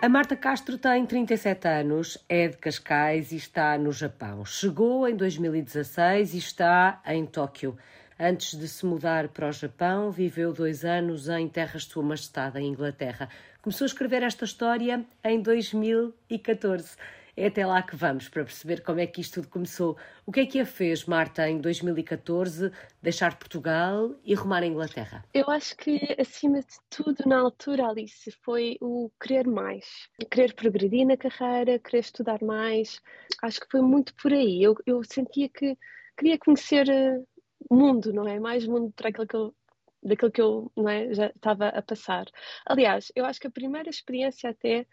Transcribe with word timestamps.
A 0.00 0.08
Marta 0.08 0.36
Castro 0.36 0.78
tem 0.78 1.04
37 1.04 1.66
anos, 1.66 2.24
é 2.28 2.46
de 2.46 2.56
Cascais 2.56 3.32
e 3.32 3.36
está 3.36 3.76
no 3.76 3.90
Japão. 3.90 4.44
Chegou 4.44 5.08
em 5.08 5.16
2016 5.16 6.34
e 6.34 6.38
está 6.38 7.02
em 7.04 7.26
Tóquio. 7.26 7.76
Antes 8.16 8.56
de 8.56 8.68
se 8.68 8.86
mudar 8.86 9.26
para 9.26 9.48
o 9.48 9.52
Japão, 9.52 10.12
viveu 10.12 10.52
dois 10.52 10.84
anos 10.84 11.28
em 11.28 11.48
Terras 11.48 11.82
de 11.82 11.90
Sua 11.90 12.04
Majestade, 12.04 12.60
em 12.60 12.68
Inglaterra. 12.68 13.28
Começou 13.60 13.86
a 13.86 13.88
escrever 13.88 14.22
esta 14.22 14.44
história 14.44 15.04
em 15.24 15.42
2014. 15.42 16.96
É 17.40 17.46
até 17.46 17.64
lá 17.64 17.80
que 17.80 17.94
vamos 17.94 18.28
para 18.28 18.42
perceber 18.42 18.82
como 18.82 18.98
é 18.98 19.06
que 19.06 19.20
isto 19.20 19.34
tudo 19.34 19.48
começou. 19.48 19.96
O 20.26 20.32
que 20.32 20.40
é 20.40 20.46
que 20.46 20.58
a 20.58 20.66
fez, 20.66 21.04
Marta, 21.04 21.48
em 21.48 21.60
2014, 21.60 22.72
deixar 23.00 23.38
Portugal 23.38 24.12
e 24.24 24.34
rumar 24.34 24.64
à 24.64 24.66
Inglaterra? 24.66 25.24
Eu 25.32 25.48
acho 25.48 25.76
que, 25.76 26.16
acima 26.18 26.58
de 26.58 26.76
tudo, 26.90 27.22
na 27.28 27.38
altura, 27.38 27.86
Alice, 27.86 28.32
foi 28.42 28.76
o 28.80 29.08
querer 29.22 29.46
mais. 29.46 30.08
Querer 30.28 30.52
progredir 30.52 31.06
na 31.06 31.16
carreira, 31.16 31.78
querer 31.78 32.00
estudar 32.00 32.42
mais. 32.42 33.00
Acho 33.40 33.60
que 33.60 33.70
foi 33.70 33.82
muito 33.82 34.12
por 34.16 34.32
aí. 34.32 34.60
Eu, 34.60 34.74
eu 34.84 35.04
sentia 35.04 35.48
que 35.48 35.78
queria 36.16 36.36
conhecer 36.38 36.88
eh, 36.88 37.22
o 37.70 37.76
mundo, 37.76 38.12
não 38.12 38.26
é? 38.26 38.40
Mais 38.40 38.66
mundo 38.66 38.92
para 38.96 39.10
aquilo 39.10 39.28
que 39.28 39.36
eu 39.36 39.54
daquilo 40.02 40.30
que 40.32 40.40
eu 40.42 40.72
é, 40.88 41.14
já 41.14 41.26
estava 41.26 41.68
a 41.68 41.82
passar. 41.82 42.24
Aliás, 42.66 43.12
eu 43.14 43.24
acho 43.24 43.38
que 43.40 43.46
a 43.46 43.50
primeira 43.50 43.90
experiência 43.90 44.50
até 44.50 44.86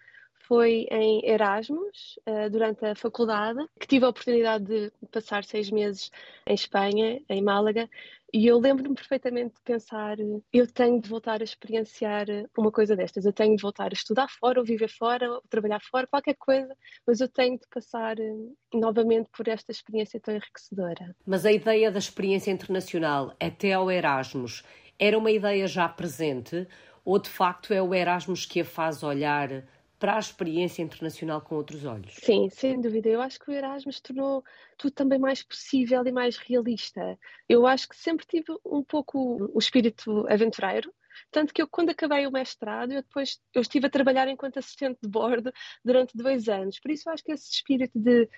foi 0.47 0.87
em 0.91 1.25
Erasmus, 1.27 2.19
uh, 2.27 2.49
durante 2.49 2.85
a 2.85 2.95
faculdade, 2.95 3.59
que 3.79 3.87
tive 3.87 4.05
a 4.05 4.09
oportunidade 4.09 4.65
de 4.65 4.91
passar 5.11 5.43
seis 5.43 5.69
meses 5.69 6.11
em 6.47 6.53
Espanha, 6.53 7.21
em 7.29 7.41
Málaga, 7.41 7.89
e 8.33 8.47
eu 8.47 8.59
lembro-me 8.59 8.95
perfeitamente 8.95 9.55
de 9.55 9.61
pensar: 9.61 10.17
eu 10.51 10.67
tenho 10.67 10.99
de 10.99 11.07
voltar 11.07 11.39
a 11.39 11.43
experienciar 11.43 12.25
uma 12.57 12.69
coisa 12.71 12.95
destas, 12.95 13.25
eu 13.25 13.31
tenho 13.31 13.55
de 13.55 13.61
voltar 13.61 13.91
a 13.91 13.93
estudar 13.93 14.27
fora, 14.29 14.59
ou 14.59 14.65
viver 14.65 14.89
fora, 14.89 15.31
ou 15.31 15.41
trabalhar 15.49 15.79
fora, 15.81 16.05
qualquer 16.05 16.35
coisa, 16.35 16.75
mas 17.07 17.21
eu 17.21 17.29
tenho 17.29 17.57
de 17.57 17.65
passar 17.73 18.17
uh, 18.19 18.57
novamente 18.73 19.29
por 19.35 19.47
esta 19.47 19.71
experiência 19.71 20.19
tão 20.19 20.35
enriquecedora. 20.35 21.15
Mas 21.25 21.45
a 21.45 21.51
ideia 21.51 21.89
da 21.89 21.99
experiência 21.99 22.51
internacional 22.51 23.33
até 23.39 23.73
ao 23.73 23.89
Erasmus 23.89 24.63
era 24.99 25.17
uma 25.17 25.31
ideia 25.31 25.65
já 25.65 25.87
presente, 25.87 26.67
ou 27.05 27.19
de 27.19 27.29
facto 27.29 27.73
é 27.73 27.81
o 27.81 27.93
Erasmus 27.93 28.45
que 28.45 28.61
a 28.61 28.65
faz 28.65 29.03
olhar 29.03 29.63
para 29.97 30.15
a 30.15 30.19
experiência 30.19 30.81
internacional 30.81 31.41
com 31.41 31.55
outros 31.55 31.85
olhos. 31.85 32.13
Sim, 32.15 32.49
sem 32.49 32.79
dúvida. 32.79 33.09
Eu 33.09 33.21
acho 33.21 33.39
que 33.39 33.49
o 33.49 33.53
Erasmus 33.53 33.99
tornou 33.99 34.43
tudo 34.77 34.91
também 34.91 35.19
mais 35.19 35.41
possível 35.41 36.03
e 36.05 36.11
mais 36.11 36.37
realista. 36.37 37.17
Eu 37.47 37.65
acho 37.65 37.87
que 37.87 37.95
sempre 37.95 38.25
tive 38.25 38.53
um 38.65 38.83
pouco 38.83 39.49
o 39.53 39.59
espírito 39.59 40.25
aventureiro, 40.27 40.93
tanto 41.31 41.53
que 41.53 41.61
eu, 41.61 41.67
quando 41.67 41.91
acabei 41.91 42.27
o 42.27 42.31
mestrado, 42.31 42.91
eu 42.91 43.01
depois 43.01 43.39
eu 43.53 43.61
estive 43.61 43.87
a 43.87 43.89
trabalhar 43.89 44.27
enquanto 44.27 44.57
assistente 44.57 44.99
de 45.01 45.09
bordo 45.09 45.51
durante 45.83 46.15
dois 46.15 46.49
anos. 46.49 46.79
Por 46.79 46.91
isso, 46.91 47.07
eu 47.07 47.13
acho 47.13 47.23
que 47.23 47.31
esse 47.31 47.49
espírito 47.51 47.97
de 47.97 48.29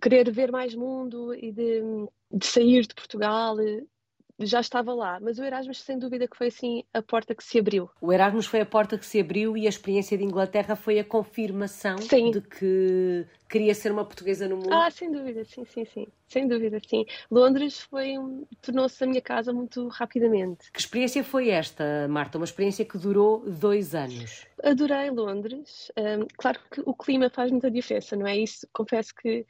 querer 0.00 0.30
ver 0.30 0.52
mais 0.52 0.74
mundo 0.74 1.34
e 1.34 1.50
de, 1.52 1.80
de 2.30 2.46
sair 2.46 2.86
de 2.86 2.94
Portugal 2.94 3.56
já 4.38 4.60
estava 4.60 4.92
lá, 4.92 5.18
mas 5.20 5.38
o 5.38 5.44
Erasmus 5.44 5.80
sem 5.80 5.98
dúvida 5.98 6.28
que 6.28 6.36
foi 6.36 6.48
assim 6.48 6.84
a 6.92 7.00
porta 7.00 7.34
que 7.34 7.42
se 7.42 7.58
abriu. 7.58 7.90
O 8.00 8.12
Erasmus 8.12 8.46
foi 8.46 8.60
a 8.60 8.66
porta 8.66 8.98
que 8.98 9.06
se 9.06 9.20
abriu 9.20 9.56
e 9.56 9.66
a 9.66 9.68
experiência 9.68 10.16
de 10.16 10.24
Inglaterra 10.24 10.76
foi 10.76 10.98
a 10.98 11.04
confirmação 11.04 11.98
sim. 11.98 12.30
de 12.30 12.40
que 12.40 13.26
queria 13.48 13.74
ser 13.74 13.92
uma 13.92 14.04
portuguesa 14.04 14.48
no 14.48 14.56
mundo. 14.56 14.72
Ah, 14.72 14.90
sem 14.90 15.10
dúvida, 15.10 15.44
sim, 15.44 15.64
sim, 15.64 15.84
sim, 15.84 16.06
sem 16.26 16.46
dúvida, 16.46 16.78
sim. 16.86 17.06
Londres 17.30 17.80
foi 17.80 18.18
um, 18.18 18.44
tornou-se 18.60 19.02
a 19.02 19.06
minha 19.06 19.22
casa 19.22 19.52
muito 19.52 19.88
rapidamente. 19.88 20.70
Que 20.72 20.80
experiência 20.80 21.24
foi 21.24 21.48
esta, 21.48 22.06
Marta? 22.08 22.38
Uma 22.38 22.44
experiência 22.44 22.84
que 22.84 22.98
durou 22.98 23.48
dois 23.48 23.94
anos. 23.94 24.46
Adorei 24.62 25.10
Londres. 25.10 25.90
Um, 25.96 26.26
claro 26.36 26.60
que 26.70 26.82
o 26.84 26.94
clima 26.94 27.30
faz 27.30 27.50
muita 27.50 27.70
diferença, 27.70 28.16
não 28.16 28.26
é? 28.26 28.36
Isso 28.36 28.66
confesso 28.72 29.14
que 29.14 29.46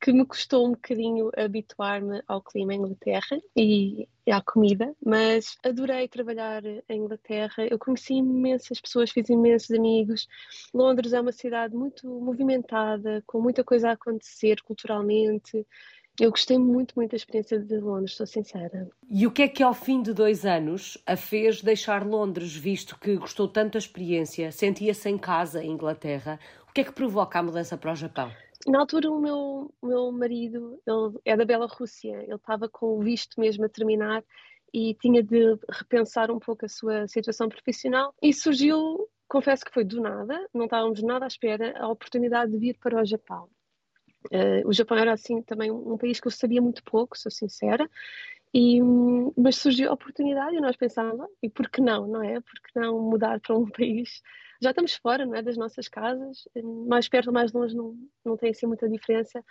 que 0.00 0.12
me 0.12 0.24
custou 0.24 0.66
um 0.66 0.70
bocadinho 0.70 1.30
habituar-me 1.36 2.22
ao 2.28 2.40
clima 2.40 2.74
em 2.74 2.78
Inglaterra 2.78 3.40
e 3.56 4.08
à 4.30 4.40
comida, 4.40 4.94
mas 5.04 5.56
adorei 5.64 6.08
trabalhar 6.08 6.62
em 6.64 7.00
Inglaterra. 7.02 7.66
Eu 7.68 7.78
conheci 7.78 8.14
imensas 8.14 8.80
pessoas, 8.80 9.10
fiz 9.10 9.28
imensos 9.28 9.70
amigos. 9.70 10.28
Londres 10.72 11.12
é 11.12 11.20
uma 11.20 11.32
cidade 11.32 11.74
muito 11.74 12.06
movimentada, 12.06 13.22
com 13.26 13.40
muita 13.40 13.64
coisa 13.64 13.90
a 13.90 13.92
acontecer 13.92 14.62
culturalmente. 14.62 15.66
Eu 16.20 16.30
gostei 16.30 16.58
muito, 16.58 16.94
muito 16.96 17.12
da 17.12 17.16
experiência 17.16 17.60
de 17.60 17.78
Londres, 17.78 18.16
sou 18.16 18.26
sincera. 18.26 18.88
E 19.08 19.24
o 19.24 19.30
que 19.30 19.42
é 19.42 19.48
que 19.48 19.62
ao 19.62 19.72
fim 19.72 20.02
de 20.02 20.12
dois 20.12 20.44
anos 20.44 20.98
a 21.06 21.16
fez 21.16 21.62
deixar 21.62 22.04
Londres, 22.04 22.56
visto 22.56 22.98
que 22.98 23.16
gostou 23.16 23.46
tanto 23.46 23.74
da 23.74 23.78
experiência, 23.78 24.50
sentia-se 24.50 25.08
em 25.08 25.16
casa 25.16 25.62
em 25.62 25.70
Inglaterra? 25.70 26.40
O 26.68 26.72
que 26.72 26.80
é 26.80 26.84
que 26.84 26.92
provoca 26.92 27.38
a 27.38 27.42
mudança 27.42 27.78
para 27.78 27.92
o 27.92 27.94
Japão? 27.94 28.32
Na 28.70 28.80
altura 28.80 29.10
o 29.10 29.20
meu, 29.20 29.74
o 29.80 29.86
meu 29.86 30.12
marido 30.12 30.80
ele 30.86 31.20
é 31.24 31.36
da 31.36 31.44
Bielorrússia, 31.44 32.22
ele 32.22 32.34
estava 32.34 32.68
com 32.68 32.98
o 32.98 33.02
visto 33.02 33.40
mesmo 33.40 33.64
a 33.64 33.68
terminar 33.68 34.24
e 34.72 34.94
tinha 34.94 35.22
de 35.22 35.58
repensar 35.70 36.30
um 36.30 36.38
pouco 36.38 36.64
a 36.64 36.68
sua 36.68 37.06
situação 37.08 37.48
profissional 37.48 38.14
e 38.22 38.32
surgiu, 38.32 39.08
confesso 39.26 39.64
que 39.64 39.72
foi 39.72 39.84
do 39.84 40.00
nada, 40.00 40.48
não 40.52 40.64
estávamos 40.64 41.02
nada 41.02 41.24
à 41.24 41.28
espera, 41.28 41.74
a 41.78 41.88
oportunidade 41.88 42.52
de 42.52 42.58
vir 42.58 42.78
para 42.78 43.00
o 43.00 43.04
Japão. 43.04 43.48
Uh, 44.26 44.66
o 44.66 44.72
Japão 44.72 44.98
era 44.98 45.12
assim 45.12 45.40
também 45.42 45.70
um 45.70 45.96
país 45.96 46.20
que 46.20 46.26
eu 46.26 46.32
sabia 46.32 46.60
muito 46.60 46.82
pouco, 46.82 47.16
sou 47.16 47.30
sincera, 47.30 47.88
e, 48.52 48.80
mas 49.36 49.56
surgiu 49.56 49.90
a 49.90 49.94
oportunidade 49.94 50.56
e 50.56 50.60
nós 50.60 50.76
pensávamos, 50.76 51.28
e 51.42 51.48
por 51.48 51.68
que 51.68 51.80
não, 51.80 52.06
não 52.06 52.22
é? 52.22 52.40
Por 52.40 52.60
que 52.60 52.78
não 52.78 53.00
mudar 53.00 53.40
para 53.40 53.56
um 53.56 53.68
país 53.70 54.22
já 54.60 54.70
estamos 54.70 54.94
fora 54.94 55.24
não 55.24 55.34
é, 55.34 55.42
das 55.42 55.56
nossas 55.56 55.88
casas, 55.88 56.48
mais 56.86 57.08
perto 57.08 57.28
ou 57.28 57.32
mais 57.32 57.52
longe 57.52 57.76
não, 57.76 57.96
não 58.24 58.36
tem 58.36 58.50
assim 58.50 58.66
muita 58.66 58.88
diferença 58.88 59.44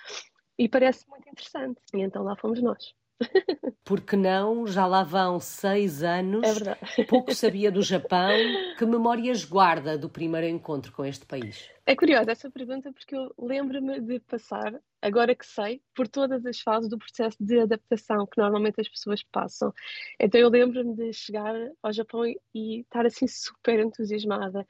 e 0.57 0.67
parece 0.67 1.07
muito 1.09 1.29
interessante. 1.29 1.79
E 1.93 2.01
então 2.01 2.23
lá 2.23 2.35
fomos 2.35 2.61
nós. 2.61 2.93
Porque 3.83 4.15
não, 4.15 4.67
já 4.67 4.85
lá 4.85 5.03
vão 5.03 5.39
seis 5.39 6.03
anos, 6.03 6.43
é 6.43 6.53
verdade. 6.53 7.05
pouco 7.07 7.33
sabia 7.33 7.71
do 7.71 7.81
Japão. 7.81 8.29
Que 8.77 8.85
memórias 8.85 9.43
guarda 9.43 9.97
do 9.97 10.07
primeiro 10.07 10.45
encontro 10.45 10.91
com 10.91 11.03
este 11.03 11.25
país? 11.25 11.67
É 11.83 11.95
curiosa 11.95 12.31
essa 12.31 12.51
pergunta 12.51 12.93
porque 12.93 13.15
eu 13.15 13.33
lembro-me 13.39 13.99
de 13.99 14.19
passar, 14.19 14.79
agora 15.01 15.33
que 15.33 15.47
sei, 15.47 15.81
por 15.95 16.07
todas 16.07 16.45
as 16.45 16.59
fases 16.59 16.87
do 16.87 16.95
processo 16.95 17.37
de 17.39 17.59
adaptação 17.59 18.27
que 18.27 18.39
normalmente 18.39 18.79
as 18.79 18.87
pessoas 18.87 19.23
passam. 19.23 19.73
Então 20.19 20.39
eu 20.39 20.47
lembro-me 20.47 20.95
de 20.95 21.11
chegar 21.11 21.55
ao 21.81 21.91
Japão 21.91 22.23
e 22.53 22.81
estar 22.81 23.03
assim 23.07 23.25
super 23.25 23.79
entusiasmada 23.79 24.63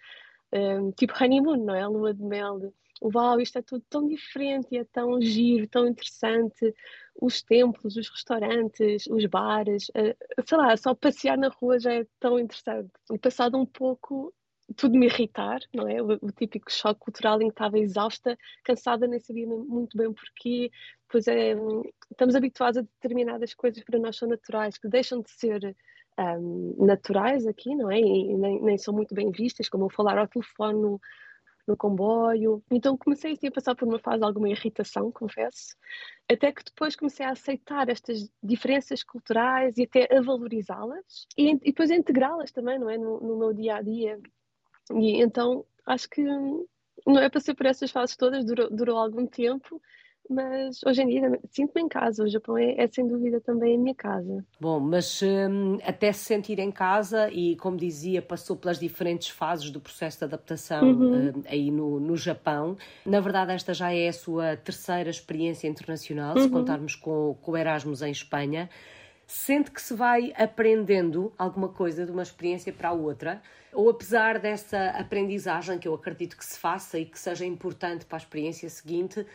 um, 0.53 0.91
tipo 0.91 1.13
honeymoon, 1.13 1.65
não 1.65 1.75
é? 1.75 1.87
Lua 1.87 2.13
de 2.13 2.23
mel. 2.23 2.73
Uau, 3.01 3.39
isto 3.39 3.59
é 3.59 3.61
tudo 3.61 3.83
tão 3.89 4.07
diferente 4.07 4.69
e 4.71 4.77
é 4.77 4.83
tão 4.85 5.21
giro, 5.21 5.67
tão 5.67 5.87
interessante. 5.87 6.73
Os 7.19 7.41
templos, 7.41 7.95
os 7.95 8.09
restaurantes, 8.09 9.05
os 9.07 9.25
bares, 9.25 9.89
uh, 9.89 10.43
sei 10.45 10.57
lá, 10.57 10.75
só 10.77 10.95
passear 10.95 11.37
na 11.37 11.49
rua 11.49 11.79
já 11.79 11.93
é 11.93 12.07
tão 12.19 12.39
interessante. 12.39 12.91
E 13.11 13.17
passado 13.19 13.57
um 13.57 13.65
pouco, 13.65 14.33
tudo 14.75 14.97
me 14.97 15.05
irritar, 15.05 15.59
não 15.73 15.87
é? 15.87 16.01
O, 16.01 16.13
o, 16.21 16.31
típico 16.31 16.71
choque 16.71 16.99
cultural 16.99 17.41
em 17.41 17.47
que 17.47 17.53
estava 17.53 17.77
exausta, 17.77 18.37
cansada, 18.63 19.07
nem 19.07 19.19
sabia 19.19 19.47
muito 19.47 19.95
bem 19.97 20.11
porquê. 20.11 20.71
Pois 21.09 21.27
é, 21.27 21.55
estamos 22.11 22.35
habituados 22.35 22.77
a 22.77 22.81
determinadas 22.81 23.53
coisas 23.53 23.79
que 23.79 23.91
para 23.91 23.99
nós 23.99 24.17
são 24.17 24.27
naturais, 24.27 24.77
que 24.77 24.87
deixam 24.87 25.21
de 25.21 25.29
ser 25.31 25.75
um, 26.19 26.75
naturais 26.85 27.45
aqui, 27.45 27.75
não 27.75 27.91
é? 27.91 27.99
E 27.99 28.35
nem, 28.35 28.61
nem, 28.61 28.77
são 28.77 28.93
muito 28.93 29.13
bem 29.13 29.31
vistas, 29.31 29.69
como 29.69 29.89
falar 29.89 30.17
ao 30.17 30.27
telefone 30.27 30.79
no, 30.79 31.01
no 31.67 31.77
comboio. 31.77 32.63
Então 32.71 32.97
comecei 32.97 33.33
assim, 33.33 33.47
a 33.47 33.51
passar 33.51 33.75
por 33.75 33.87
uma 33.87 33.99
fase 33.99 34.19
de 34.19 34.25
alguma 34.25 34.49
irritação, 34.49 35.11
confesso, 35.11 35.75
até 36.29 36.51
que 36.51 36.63
depois 36.63 36.95
comecei 36.95 37.25
a 37.25 37.31
aceitar 37.31 37.89
estas 37.89 38.29
diferenças 38.41 39.03
culturais 39.03 39.77
e 39.77 39.83
até 39.83 40.07
a 40.15 40.21
valorizá-las 40.21 41.27
e, 41.37 41.51
e, 41.51 41.57
depois 41.57 41.91
a 41.91 41.95
integrá-las 41.95 42.51
também, 42.51 42.79
não 42.79 42.89
é? 42.89 42.97
No, 42.97 43.19
no 43.19 43.37
meu 43.37 43.53
dia 43.53 43.75
a 43.75 43.81
dia. 43.81 44.19
E 44.91 45.21
então 45.21 45.65
acho 45.85 46.09
que 46.09 46.23
não 47.05 47.19
é 47.19 47.29
passei 47.29 47.53
por 47.53 47.65
essas 47.65 47.91
fases 47.91 48.15
todas, 48.15 48.45
durou, 48.45 48.69
durou 48.69 48.97
algum 48.97 49.25
tempo, 49.27 49.81
mas 50.29 50.79
hoje 50.85 51.01
em 51.01 51.07
dia 51.07 51.39
sinto-me 51.51 51.81
em 51.81 51.87
casa. 51.87 52.23
O 52.23 52.27
Japão 52.27 52.57
é, 52.57 52.75
é, 52.77 52.87
sem 52.87 53.07
dúvida 53.07 53.39
também 53.41 53.75
a 53.75 53.79
minha 53.79 53.95
casa. 53.95 54.45
Bom, 54.59 54.79
mas 54.79 55.21
hum, 55.21 55.77
até 55.83 56.11
se 56.11 56.25
sentir 56.25 56.59
em 56.59 56.71
casa 56.71 57.29
e, 57.31 57.55
como 57.57 57.77
dizia, 57.77 58.21
passou 58.21 58.55
pelas 58.55 58.79
diferentes 58.79 59.29
fases 59.29 59.69
do 59.69 59.79
processo 59.79 60.19
de 60.19 60.25
adaptação 60.25 60.83
uhum. 60.83 61.29
hum, 61.29 61.43
aí 61.47 61.71
no, 61.71 61.99
no 61.99 62.15
Japão. 62.15 62.77
Na 63.05 63.19
verdade, 63.19 63.53
esta 63.53 63.73
já 63.73 63.93
é 63.93 64.07
a 64.07 64.13
sua 64.13 64.55
terceira 64.57 65.09
experiência 65.09 65.67
internacional, 65.67 66.35
uhum. 66.35 66.43
se 66.43 66.49
contarmos 66.49 66.95
com, 66.95 67.37
com 67.41 67.51
o 67.51 67.57
Erasmus 67.57 68.01
em 68.01 68.11
Espanha. 68.11 68.69
Sente 69.25 69.71
que 69.71 69.81
se 69.81 69.93
vai 69.93 70.31
aprendendo 70.37 71.33
alguma 71.37 71.67
coisa 71.67 72.05
de 72.05 72.11
uma 72.13 72.23
experiência 72.23 72.71
para 72.71 72.89
a 72.89 72.93
outra? 72.93 73.41
Ou 73.73 73.89
apesar 73.89 74.39
dessa 74.39 74.91
aprendizagem 74.91 75.77
que 75.77 75.87
eu 75.87 75.93
acredito 75.93 76.37
que 76.37 76.45
se 76.45 76.57
faça 76.57 76.97
e 76.97 77.05
que 77.05 77.19
seja 77.19 77.45
importante 77.45 78.05
para 78.05 78.15
a 78.15 78.19
experiência 78.19 78.69
seguinte, 78.69 79.25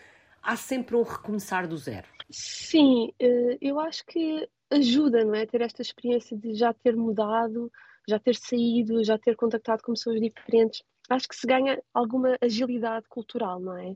há 0.43 0.57
sempre 0.57 0.97
um 0.97 1.03
recomeçar 1.03 1.67
do 1.67 1.77
zero. 1.77 2.07
Sim, 2.31 3.13
eh, 3.19 3.59
eu 3.61 3.79
acho 3.79 4.05
que 4.07 4.49
ajuda, 4.71 5.25
não 5.25 5.35
é? 5.35 5.47
Ter 5.47 5.61
esta 5.61 5.83
experiência 5.83 6.37
de 6.37 6.55
já 6.55 6.73
ter 6.73 6.97
mudado, 6.97 7.71
já 8.09 8.19
ter 8.19 8.35
saído, 8.35 9.05
já 9.05 9.19
ter 9.19 9.37
contactado 9.37 9.83
com 9.83 9.93
pessoas 9.93 10.21
diferentes. 10.21 10.83
Acho 11.13 11.29
que 11.29 11.37
se 11.37 11.47
ganha 11.47 11.81
alguma 11.93 12.37
agilidade 12.41 13.07
cultural, 13.09 13.61
não 13.61 13.77
é? 13.77 13.91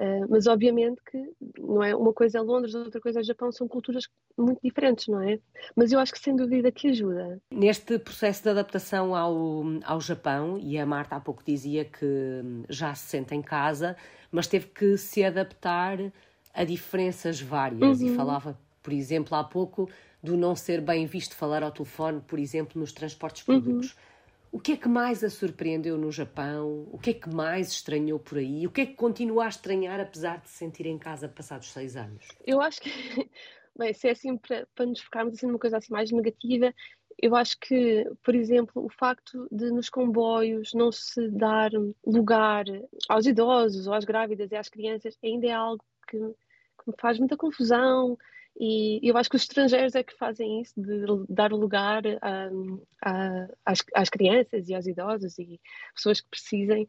Uh, 0.00 0.26
mas 0.28 0.46
obviamente 0.46 1.00
que 1.10 1.18
não 1.58 1.82
é 1.82 1.94
uma 1.94 2.12
coisa 2.12 2.38
é 2.38 2.40
Londres, 2.40 2.74
outra 2.74 3.00
coisa 3.00 3.18
é 3.18 3.22
Japão, 3.22 3.50
são 3.50 3.66
culturas 3.66 4.04
muito 4.36 4.60
diferentes, 4.62 5.08
não 5.08 5.20
é? 5.20 5.40
Mas 5.74 5.90
eu 5.90 5.98
acho 5.98 6.12
que 6.12 6.20
sem 6.20 6.36
dúvida 6.36 6.70
que 6.70 6.88
ajuda. 6.88 7.40
Neste 7.52 7.98
processo 7.98 8.44
de 8.44 8.50
adaptação 8.50 9.14
ao, 9.16 9.64
ao 9.84 10.00
Japão, 10.00 10.56
e 10.58 10.78
a 10.78 10.86
Marta 10.86 11.16
há 11.16 11.20
pouco 11.20 11.42
dizia 11.44 11.84
que 11.84 12.06
já 12.68 12.94
se 12.94 13.08
sente 13.08 13.34
em 13.34 13.42
casa, 13.42 13.96
mas 14.30 14.46
teve 14.46 14.68
que 14.68 14.96
se 14.96 15.24
adaptar 15.24 15.98
a 16.54 16.64
diferenças 16.64 17.40
várias 17.40 18.00
uhum. 18.00 18.06
e 18.06 18.14
falava, 18.14 18.58
por 18.82 18.92
exemplo, 18.92 19.36
há 19.36 19.42
pouco 19.42 19.88
do 20.22 20.36
não 20.36 20.54
ser 20.54 20.80
bem 20.80 21.06
visto 21.06 21.34
falar 21.34 21.62
ao 21.62 21.70
telefone, 21.70 22.20
por 22.20 22.38
exemplo, 22.38 22.80
nos 22.80 22.92
transportes 22.92 23.42
públicos. 23.42 23.92
Uhum. 23.92 24.07
O 24.50 24.58
que 24.58 24.72
é 24.72 24.76
que 24.76 24.88
mais 24.88 25.22
a 25.22 25.28
surpreendeu 25.28 25.98
no 25.98 26.10
Japão? 26.10 26.88
O 26.90 26.98
que 26.98 27.10
é 27.10 27.14
que 27.14 27.28
mais 27.28 27.68
estranhou 27.68 28.18
por 28.18 28.38
aí? 28.38 28.66
O 28.66 28.70
que 28.70 28.80
é 28.80 28.86
que 28.86 28.94
continua 28.94 29.44
a 29.44 29.48
estranhar 29.48 30.00
apesar 30.00 30.38
de 30.40 30.48
se 30.48 30.56
sentir 30.56 30.86
em 30.86 30.98
casa 30.98 31.28
passados 31.28 31.70
seis 31.70 31.96
anos? 31.96 32.26
Eu 32.46 32.60
acho 32.60 32.80
que, 32.80 32.90
bem, 33.76 33.92
se 33.92 34.08
é 34.08 34.12
assim 34.12 34.36
para, 34.36 34.66
para 34.74 34.86
nos 34.86 35.00
focarmos 35.00 35.34
assim 35.34 35.46
numa 35.46 35.58
coisa 35.58 35.76
assim 35.76 35.92
mais 35.92 36.10
negativa, 36.10 36.72
eu 37.20 37.34
acho 37.34 37.58
que, 37.60 38.08
por 38.22 38.34
exemplo, 38.34 38.84
o 38.84 38.88
facto 38.88 39.48
de 39.50 39.70
nos 39.70 39.90
comboios 39.90 40.72
não 40.72 40.92
se 40.92 41.28
dar 41.28 41.70
lugar 42.06 42.64
aos 43.08 43.26
idosos 43.26 43.86
ou 43.86 43.92
às 43.92 44.04
grávidas 44.04 44.52
e 44.52 44.56
às 44.56 44.68
crianças 44.68 45.18
ainda 45.22 45.46
é 45.46 45.52
algo 45.52 45.84
que, 46.08 46.16
que 46.16 46.90
me 46.90 46.94
faz 46.98 47.18
muita 47.18 47.36
confusão 47.36 48.16
e 48.60 49.00
eu 49.08 49.16
acho 49.16 49.30
que 49.30 49.36
os 49.36 49.42
estrangeiros 49.42 49.94
é 49.94 50.02
que 50.02 50.16
fazem 50.16 50.60
isso, 50.60 50.74
de 50.76 51.04
dar 51.28 51.52
lugar 51.52 52.02
a, 52.20 52.50
a, 53.04 53.48
às, 53.64 53.84
às, 53.94 54.08
crianças 54.08 54.68
e 54.68 54.74
aos 54.74 54.86
idosos 54.86 55.38
e 55.38 55.60
pessoas 55.94 56.20
que 56.20 56.28
precisem. 56.28 56.86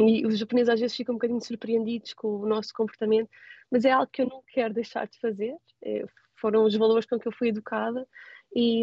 E 0.00 0.26
os 0.26 0.38
japoneses 0.38 0.70
às 0.70 0.80
vezes 0.80 0.96
ficam 0.96 1.14
um 1.14 1.18
bocadinho 1.18 1.42
surpreendidos 1.42 2.14
com 2.14 2.28
o 2.28 2.46
nosso 2.46 2.72
comportamento, 2.72 3.28
mas 3.70 3.84
é 3.84 3.92
algo 3.92 4.10
que 4.10 4.22
eu 4.22 4.28
não 4.28 4.42
quero 4.48 4.72
deixar 4.72 5.06
de 5.06 5.18
fazer. 5.20 5.54
É, 5.84 6.04
foram 6.36 6.64
os 6.64 6.74
valores 6.74 7.06
com 7.06 7.18
que 7.18 7.28
eu 7.28 7.32
fui 7.32 7.48
educada 7.48 8.08
e 8.54 8.82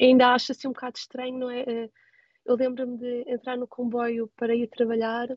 ainda 0.00 0.34
acho 0.34 0.52
assim 0.52 0.68
um 0.68 0.72
bocado 0.72 0.98
estranho, 0.98 1.38
não 1.38 1.50
é? 1.50 1.60
é 1.60 1.90
eu 2.44 2.56
lembro-me 2.56 2.98
de 2.98 3.24
entrar 3.26 3.56
no 3.56 3.66
comboio 3.66 4.30
para 4.36 4.54
ir 4.54 4.68
trabalhar 4.68 5.28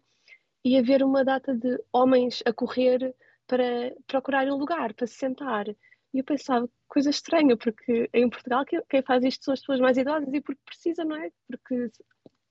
e 0.64 0.78
haver 0.78 1.02
uma 1.02 1.24
data 1.24 1.56
de 1.56 1.82
homens 1.94 2.44
a 2.46 2.52
correr 2.52 3.16
para 3.48 3.94
procurar 4.06 4.46
um 4.48 4.58
lugar 4.58 4.94
para 4.94 5.08
se 5.08 5.16
sentar. 5.16 5.66
E 6.14 6.20
eu 6.20 6.24
pensava, 6.24 6.70
coisa 6.88 7.10
estranha, 7.10 7.56
porque 7.58 8.10
em 8.14 8.30
Portugal 8.30 8.66
quem 8.66 9.02
faz 9.02 9.24
isto 9.24 9.46
são 9.46 9.54
as 9.54 9.60
pessoas 9.60 9.80
mais 9.80 9.98
idosas 9.98 10.34
e 10.34 10.42
porque 10.42 10.62
precisa, 10.66 11.04
não 11.04 11.16
é? 11.16 11.30
Porque 11.48 11.92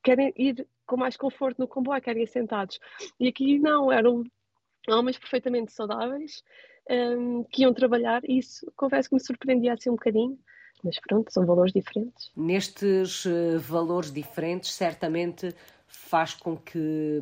querem 0.03 0.33
ir 0.37 0.67
com 0.87 0.97
mais 0.97 1.17
conforto 1.17 1.59
no 1.59 1.67
comboio, 1.67 2.01
querem 2.01 2.23
ir 2.23 2.29
sentados. 2.29 2.79
E 3.19 3.29
aqui 3.29 3.59
não, 3.59 3.91
eram 3.91 4.23
homens 4.89 5.19
perfeitamente 5.19 5.73
saudáveis 5.73 6.43
um, 6.89 7.45
que 7.45 7.63
iam 7.63 7.75
trabalhar 7.75 8.23
e 8.25 8.39
isso, 8.39 8.71
confesso 8.77 9.09
que 9.09 9.15
me 9.17 9.21
surpreendia 9.21 9.73
assim 9.73 9.91
um 9.91 9.95
bocadinho. 9.95 10.39
Mas 10.85 11.01
pronto, 11.01 11.33
são 11.33 11.45
valores 11.45 11.73
diferentes. 11.73 12.31
Nestes 12.37 13.25
uh, 13.25 13.59
valores 13.59 14.13
diferentes, 14.13 14.73
certamente 14.73 15.55
faz 15.87 16.35
com 16.35 16.57
que. 16.57 17.21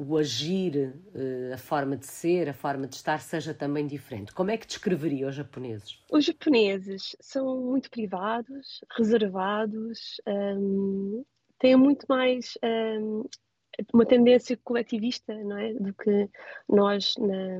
O 0.00 0.16
agir, 0.16 0.94
eh, 1.12 1.50
a 1.52 1.58
forma 1.58 1.96
de 1.96 2.06
ser, 2.06 2.48
a 2.48 2.54
forma 2.54 2.86
de 2.86 2.94
estar 2.94 3.20
seja 3.20 3.52
também 3.52 3.84
diferente. 3.84 4.32
Como 4.32 4.48
é 4.48 4.56
que 4.56 4.64
descreveria 4.64 5.26
os 5.26 5.34
japoneses? 5.34 6.00
Os 6.12 6.24
japoneses 6.24 7.16
são 7.18 7.60
muito 7.60 7.90
privados, 7.90 8.80
reservados, 8.96 10.20
um, 10.24 11.24
têm 11.58 11.74
muito 11.74 12.06
mais 12.08 12.56
um, 13.02 13.24
uma 13.92 14.06
tendência 14.06 14.56
coletivista, 14.62 15.34
não 15.34 15.58
é, 15.58 15.74
do 15.74 15.92
que 15.92 16.30
nós 16.68 17.16
na, 17.18 17.58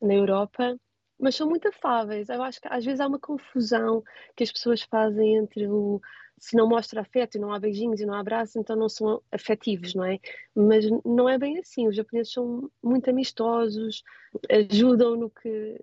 na 0.00 0.14
Europa. 0.14 0.78
Mas 1.18 1.34
são 1.34 1.48
muito 1.48 1.66
afáveis. 1.66 2.28
Eu 2.28 2.40
acho 2.44 2.60
que 2.60 2.68
às 2.68 2.84
vezes 2.84 3.00
há 3.00 3.08
uma 3.08 3.18
confusão 3.18 4.04
que 4.36 4.44
as 4.44 4.52
pessoas 4.52 4.82
fazem 4.82 5.38
entre 5.38 5.66
o 5.66 6.00
se 6.38 6.56
não 6.56 6.68
mostra 6.68 7.00
afeto 7.00 7.36
e 7.36 7.40
não 7.40 7.52
há 7.52 7.58
beijinhos 7.58 8.00
e 8.00 8.06
não 8.06 8.14
há 8.14 8.20
abraços, 8.20 8.56
então 8.56 8.76
não 8.76 8.88
são 8.88 9.22
afetivos, 9.30 9.94
não 9.94 10.04
é? 10.04 10.18
Mas 10.54 10.84
não 11.04 11.28
é 11.28 11.38
bem 11.38 11.58
assim. 11.58 11.86
Os 11.88 11.96
japoneses 11.96 12.32
são 12.32 12.70
muito 12.82 13.08
amistosos, 13.08 14.02
ajudam 14.50 15.16
no 15.16 15.30
que 15.30 15.80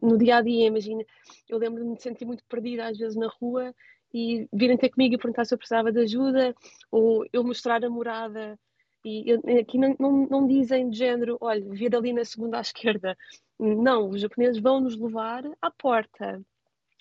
no 0.00 0.18
dia 0.18 0.36
a 0.36 0.42
dia. 0.42 0.66
Imagina, 0.66 1.04
eu 1.48 1.58
lembro-me 1.58 1.96
de 1.96 2.02
sentir 2.02 2.24
muito 2.24 2.44
perdida 2.48 2.88
às 2.88 2.98
vezes 2.98 3.16
na 3.16 3.28
rua 3.40 3.74
e 4.12 4.46
virem 4.52 4.76
ter 4.76 4.90
comigo 4.90 5.14
e 5.14 5.18
perguntar 5.18 5.44
se 5.44 5.54
eu 5.54 5.58
precisava 5.58 5.90
de 5.90 6.00
ajuda 6.00 6.54
ou 6.90 7.24
eu 7.32 7.42
mostrar 7.42 7.84
a 7.84 7.90
morada. 7.90 8.58
E 9.04 9.32
aqui 9.58 9.78
não, 9.78 9.96
não, 9.98 10.26
não 10.26 10.46
dizem 10.46 10.88
de 10.88 10.96
género, 10.96 11.36
olha, 11.40 11.64
vira 11.70 11.98
ali 11.98 12.12
na 12.12 12.24
segunda 12.24 12.58
à 12.58 12.60
esquerda. 12.60 13.16
Não, 13.58 14.10
os 14.10 14.20
japoneses 14.20 14.60
vão 14.60 14.80
nos 14.80 14.96
levar 14.96 15.44
à 15.60 15.70
porta 15.70 16.40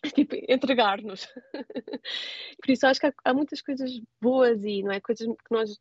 tipo, 0.16 0.36
entregar-nos. 0.48 1.28
Por 2.62 2.72
isso 2.72 2.88
acho 2.88 3.00
que 3.00 3.08
há, 3.08 3.14
há, 3.24 3.34
muitas 3.34 3.62
coisas 3.62 3.92
boas 4.22 4.64
e 4.64 4.82
não 4.84 4.92
é 4.92 5.00
coisas 5.00 5.28
que 5.28 5.52
nós 5.52 5.80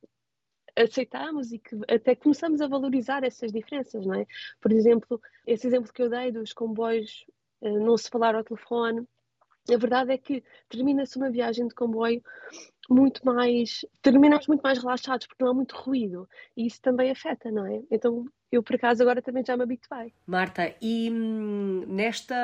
aceitamos 0.76 1.52
e 1.52 1.58
que 1.58 1.76
até 1.88 2.14
começamos 2.14 2.60
a 2.60 2.68
valorizar 2.68 3.24
essas 3.24 3.52
diferenças, 3.52 4.06
não 4.06 4.14
é? 4.14 4.26
Por 4.60 4.72
exemplo, 4.72 5.20
esse 5.46 5.66
exemplo 5.66 5.92
que 5.92 6.02
eu 6.02 6.10
dei 6.10 6.30
dos 6.30 6.52
comboios 6.52 7.24
uh, 7.60 7.80
não 7.80 7.96
se 7.96 8.08
falar 8.08 8.34
ao 8.34 8.44
telefone, 8.44 9.06
a 9.68 9.76
verdade 9.76 10.12
é 10.12 10.18
que 10.18 10.42
termina-se 10.68 11.16
uma 11.16 11.30
viagem 11.30 11.66
de 11.68 11.74
comboio 11.74 12.22
muito 12.90 13.24
mais. 13.24 13.86
terminamos 14.02 14.46
muito 14.46 14.62
mais 14.62 14.78
relaxados 14.78 15.26
porque 15.26 15.42
não 15.42 15.52
há 15.52 15.54
muito 15.54 15.76
ruído 15.76 16.28
e 16.56 16.66
isso 16.66 16.80
também 16.82 17.10
afeta, 17.10 17.50
não 17.50 17.66
é? 17.66 17.80
Então 17.90 18.24
eu 18.50 18.62
por 18.62 18.74
acaso 18.74 19.02
agora 19.02 19.22
também 19.22 19.44
já 19.46 19.56
me 19.56 19.62
habituei. 19.62 20.12
Marta, 20.26 20.74
e 20.82 21.08
hum, 21.10 21.84
nesta, 21.86 22.34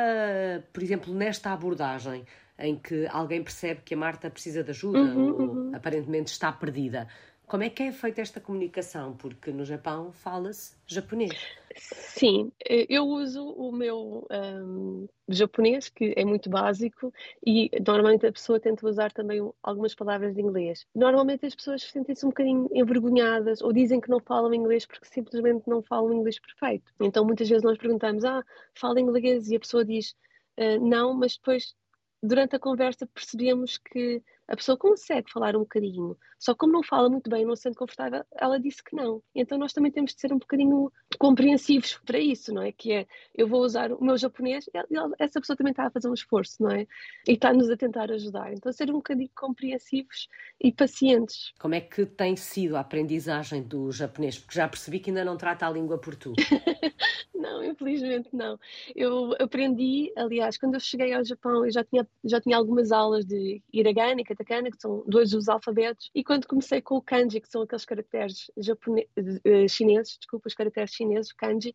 por 0.72 0.82
exemplo, 0.82 1.12
nesta 1.12 1.52
abordagem 1.52 2.24
em 2.58 2.76
que 2.76 3.06
alguém 3.08 3.42
percebe 3.42 3.82
que 3.84 3.94
a 3.94 3.96
Marta 3.96 4.30
precisa 4.30 4.62
de 4.64 4.70
ajuda 4.70 4.98
uhum, 4.98 5.28
ou 5.28 5.40
uhum. 5.40 5.72
aparentemente 5.74 6.30
está 6.30 6.50
perdida, 6.50 7.06
como 7.46 7.62
é 7.62 7.70
que 7.70 7.84
é 7.84 7.92
feita 7.92 8.20
esta 8.20 8.40
comunicação? 8.40 9.16
Porque 9.16 9.52
no 9.52 9.64
Japão 9.64 10.10
fala-se 10.12 10.74
japonês. 10.86 11.32
Sim, 11.76 12.50
eh, 12.68 12.86
eu 12.88 13.06
uso 13.06 13.46
o 13.50 13.70
meu 13.70 14.26
um, 14.30 15.06
japonês, 15.28 15.88
que 15.88 16.12
é 16.16 16.24
muito 16.24 16.50
básico, 16.50 17.12
e 17.46 17.70
normalmente 17.86 18.26
a 18.26 18.32
pessoa 18.32 18.58
tenta 18.58 18.86
usar 18.86 19.12
também 19.12 19.40
algumas 19.62 19.94
palavras 19.94 20.34
de 20.34 20.40
inglês. 20.40 20.86
Normalmente 20.94 21.46
as 21.46 21.54
pessoas 21.54 21.82
sentem-se 21.82 22.26
um 22.26 22.30
bocadinho 22.30 22.68
envergonhadas 22.72 23.62
ou 23.62 23.72
dizem 23.72 24.00
que 24.00 24.10
não 24.10 24.18
falam 24.18 24.52
inglês 24.52 24.84
porque 24.84 25.06
simplesmente 25.06 25.68
não 25.68 25.82
falam 25.82 26.12
inglês 26.12 26.40
perfeito. 26.40 26.92
Então 26.98 27.24
muitas 27.24 27.48
vezes 27.48 27.62
nós 27.62 27.78
perguntamos, 27.78 28.24
ah, 28.24 28.42
fala 28.74 29.00
inglês, 29.00 29.48
e 29.50 29.56
a 29.56 29.60
pessoa 29.60 29.84
diz, 29.84 30.16
uh, 30.58 30.80
não, 30.80 31.14
mas 31.14 31.36
depois 31.36 31.76
durante 32.22 32.56
a 32.56 32.58
conversa 32.58 33.06
percebemos 33.06 33.78
que 33.78 34.22
a 34.48 34.56
pessoa 34.56 34.76
consegue 34.76 35.30
falar 35.30 35.56
um 35.56 35.60
bocadinho, 35.60 36.16
só 36.38 36.54
como 36.54 36.72
não 36.72 36.82
fala 36.82 37.08
muito 37.08 37.28
bem, 37.28 37.44
não 37.44 37.56
se 37.56 37.62
sente 37.62 37.76
confortável, 37.76 38.24
ela 38.38 38.60
disse 38.60 38.82
que 38.82 38.94
não. 38.94 39.22
Então 39.34 39.58
nós 39.58 39.72
também 39.72 39.90
temos 39.90 40.14
de 40.14 40.20
ser 40.20 40.32
um 40.32 40.38
bocadinho 40.38 40.92
compreensivos 41.18 42.00
para 42.04 42.18
isso, 42.18 42.52
não 42.52 42.62
é? 42.62 42.72
Que 42.72 42.92
é, 42.92 43.06
eu 43.34 43.48
vou 43.48 43.62
usar 43.62 43.92
o 43.92 44.04
meu 44.04 44.16
japonês 44.16 44.66
e 44.68 44.96
essa 45.18 45.40
pessoa 45.40 45.56
também 45.56 45.72
está 45.72 45.86
a 45.86 45.90
fazer 45.90 46.08
um 46.08 46.14
esforço, 46.14 46.62
não 46.62 46.70
é? 46.70 46.86
E 47.26 47.32
está-nos 47.32 47.68
a 47.70 47.76
tentar 47.76 48.10
ajudar. 48.12 48.52
Então 48.52 48.72
ser 48.72 48.90
um 48.90 48.94
bocadinho 48.94 49.30
compreensivos 49.34 50.28
e 50.60 50.70
pacientes. 50.70 51.52
Como 51.58 51.74
é 51.74 51.80
que 51.80 52.06
tem 52.06 52.36
sido 52.36 52.76
a 52.76 52.80
aprendizagem 52.80 53.62
do 53.62 53.90
japonês? 53.90 54.38
Porque 54.38 54.54
já 54.54 54.68
percebi 54.68 55.00
que 55.00 55.10
ainda 55.10 55.24
não 55.24 55.36
trata 55.36 55.66
a 55.66 55.70
língua 55.70 55.98
por 55.98 56.14
tu. 56.14 56.32
não, 57.34 57.64
infelizmente 57.64 58.28
não. 58.32 58.58
Eu 58.94 59.34
aprendi, 59.40 60.12
aliás, 60.16 60.56
quando 60.56 60.74
eu 60.74 60.80
cheguei 60.80 61.12
ao 61.12 61.24
Japão, 61.24 61.64
eu 61.64 61.70
já 61.70 61.82
tinha, 61.82 62.06
já 62.24 62.40
tinha 62.40 62.56
algumas 62.56 62.92
aulas 62.92 63.24
de 63.24 63.62
hiragana 63.72 64.20
e 64.20 64.24
katakana, 64.36 64.70
que 64.70 64.80
são 64.80 65.02
dois 65.06 65.30
dos 65.30 65.48
alfabetos, 65.48 66.10
e 66.14 66.22
quando 66.22 66.46
comecei 66.46 66.82
com 66.82 66.96
o 66.96 67.02
kanji, 67.02 67.40
que 67.40 67.48
são 67.48 67.62
aqueles 67.62 67.84
caracteres 67.84 68.50
japoneses, 68.56 69.08
eh, 69.44 69.68
chineses, 69.68 70.18
desculpa, 70.18 70.48
os 70.48 70.54
caracteres 70.54 70.92
chineses, 70.92 71.32
kanji, 71.32 71.74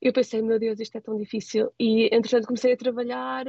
eu 0.00 0.12
pensei, 0.12 0.42
meu 0.42 0.58
Deus, 0.58 0.78
isto 0.78 0.96
é 0.96 1.00
tão 1.00 1.16
difícil. 1.16 1.72
E, 1.78 2.08
entretanto, 2.14 2.46
comecei 2.46 2.72
a 2.72 2.76
trabalhar, 2.76 3.46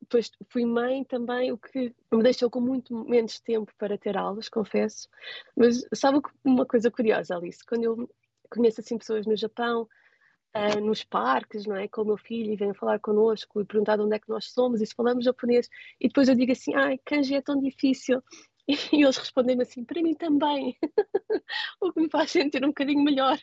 depois 0.00 0.30
fui 0.50 0.64
mãe 0.64 1.04
também, 1.04 1.52
o 1.52 1.58
que 1.58 1.94
me 2.12 2.22
deixou 2.22 2.50
com 2.50 2.60
muito 2.60 3.04
menos 3.04 3.40
tempo 3.40 3.72
para 3.78 3.96
ter 3.96 4.16
aulas, 4.16 4.48
confesso. 4.48 5.08
Mas 5.56 5.86
sabe 5.94 6.20
uma 6.44 6.66
coisa 6.66 6.90
curiosa, 6.90 7.36
Alice? 7.36 7.64
Quando 7.64 7.84
eu 7.84 8.10
conheço 8.50 8.80
assim 8.80 8.98
pessoas 8.98 9.26
no 9.26 9.36
Japão, 9.36 9.88
uh, 10.56 10.80
nos 10.80 11.04
parques, 11.04 11.66
não 11.66 11.76
é? 11.76 11.88
Com 11.88 12.02
o 12.02 12.06
meu 12.06 12.16
filho 12.16 12.52
e 12.52 12.56
vem 12.56 12.74
falar 12.74 12.98
connosco 13.00 13.60
e 13.60 13.64
perguntar 13.64 13.96
de 13.96 14.02
onde 14.02 14.16
é 14.16 14.18
que 14.18 14.28
nós 14.28 14.46
somos 14.50 14.80
e 14.80 14.86
se 14.86 14.94
falamos 14.94 15.24
japonês. 15.24 15.68
E 16.00 16.08
depois 16.08 16.28
eu 16.28 16.34
digo 16.34 16.52
assim, 16.52 16.74
ai, 16.74 16.98
kanji 17.04 17.34
é 17.34 17.42
tão 17.42 17.60
difícil. 17.60 18.22
E 18.94 19.02
eles 19.02 19.18
respondem-me 19.18 19.62
assim, 19.62 19.84
para 19.84 20.00
mim 20.00 20.14
também, 20.14 20.74
o 21.82 21.92
que 21.92 22.00
me 22.00 22.08
faz 22.08 22.30
sentir 22.30 22.64
um 22.64 22.68
bocadinho 22.68 23.04
melhor. 23.04 23.38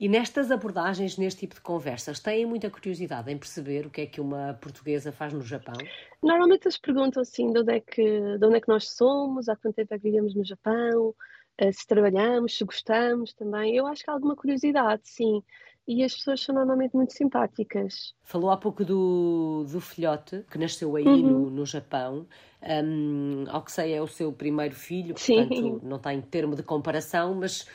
E 0.00 0.08
nestas 0.08 0.50
abordagens, 0.50 1.18
neste 1.18 1.40
tipo 1.40 1.54
de 1.54 1.60
conversas, 1.60 2.18
têm 2.18 2.46
muita 2.46 2.70
curiosidade 2.70 3.30
em 3.30 3.36
perceber 3.36 3.86
o 3.86 3.90
que 3.90 4.00
é 4.00 4.06
que 4.06 4.18
uma 4.18 4.54
portuguesa 4.54 5.12
faz 5.12 5.32
no 5.32 5.42
Japão? 5.42 5.76
Normalmente 6.22 6.64
eles 6.64 6.78
perguntam 6.78 7.20
assim 7.20 7.52
de 7.52 7.60
onde 7.60 7.74
é 7.74 7.80
que, 7.80 8.02
de 8.38 8.46
onde 8.46 8.56
é 8.56 8.60
que 8.62 8.68
nós 8.68 8.88
somos, 8.88 9.46
há 9.48 9.54
quanto 9.54 9.76
tempo 9.76 9.92
é 9.92 9.98
que 9.98 10.02
vivemos 10.02 10.34
no 10.34 10.42
Japão, 10.42 11.14
uh, 11.60 11.72
se 11.72 11.86
trabalhamos, 11.86 12.56
se 12.56 12.64
gostamos 12.64 13.34
também. 13.34 13.76
Eu 13.76 13.86
acho 13.86 14.02
que 14.02 14.10
há 14.10 14.14
alguma 14.14 14.34
curiosidade, 14.34 15.02
sim. 15.04 15.42
E 15.90 16.04
as 16.04 16.14
pessoas 16.14 16.40
são 16.40 16.54
normalmente 16.54 16.94
muito 16.94 17.12
simpáticas. 17.12 18.14
Falou 18.22 18.52
há 18.52 18.56
pouco 18.56 18.84
do, 18.84 19.66
do 19.68 19.80
filhote 19.80 20.44
que 20.48 20.56
nasceu 20.56 20.94
aí 20.94 21.04
uhum. 21.04 21.16
no, 21.16 21.50
no 21.50 21.66
Japão. 21.66 22.28
Um, 22.62 23.44
ao 23.48 23.60
que 23.64 23.72
sei, 23.72 23.94
é 23.94 24.00
o 24.00 24.06
seu 24.06 24.32
primeiro 24.32 24.76
filho, 24.76 25.16
portanto, 25.16 25.52
sim. 25.52 25.80
não 25.82 25.98
tem 25.98 26.20
termo 26.20 26.54
de 26.54 26.62
comparação, 26.62 27.34
mas 27.34 27.66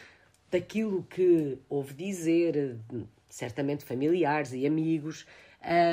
daquilo 0.49 1.03
que 1.03 1.57
ouve 1.67 1.93
dizer, 1.93 2.77
certamente 3.27 3.83
familiares 3.83 4.53
e 4.53 4.65
amigos, 4.65 5.25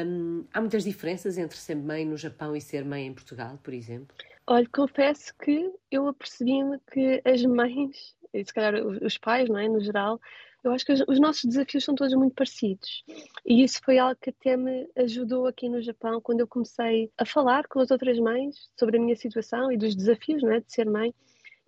um, 0.07 0.45
há 0.55 0.61
muitas 0.61 0.85
diferenças 0.85 1.37
entre 1.37 1.57
ser 1.57 1.75
mãe 1.75 2.05
no 2.05 2.17
Japão 2.17 2.55
e 2.55 2.61
ser 2.61 2.85
mãe 2.85 3.05
em 3.05 3.13
Portugal, 3.13 3.59
por 3.61 3.75
exemplo? 3.75 4.15
Olha, 4.47 4.69
confesso 4.73 5.35
que 5.43 5.73
eu 5.91 6.07
apercebi-me 6.07 6.79
que 6.93 7.21
as 7.25 7.43
mães, 7.45 8.15
e 8.33 8.45
se 8.45 8.55
calhar 8.55 8.75
os 8.77 9.19
pais, 9.19 9.49
não 9.49 9.59
é, 9.59 9.67
no 9.69 9.81
geral, 9.81 10.21
eu 10.63 10.73
acho 10.73 10.85
que 10.85 10.93
os 10.93 11.21
nossos 11.21 11.45
desafios 11.45 11.85
são 11.85 11.95
todos 11.95 12.15
muito 12.15 12.35
parecidos. 12.35 13.05
E 13.45 13.65
isso 13.65 13.81
foi 13.85 13.99
algo 13.99 14.19
que 14.21 14.31
até 14.31 14.57
me 14.57 14.89
ajudou 14.97 15.47
aqui 15.47 15.69
no 15.69 15.83
Japão, 15.83 16.21
quando 16.21 16.41
eu 16.41 16.47
comecei 16.47 17.11
a 17.19 17.27
falar 17.27 17.67
com 17.67 17.81
as 17.81 17.91
outras 17.91 18.19
mães 18.19 18.71
sobre 18.79 18.97
a 18.97 19.01
minha 19.01 19.17
situação 19.17 19.73
e 19.73 19.77
dos 19.77 19.97
desafios 19.97 20.43
é, 20.45 20.61
de 20.61 20.73
ser 20.73 20.89
mãe. 20.89 21.13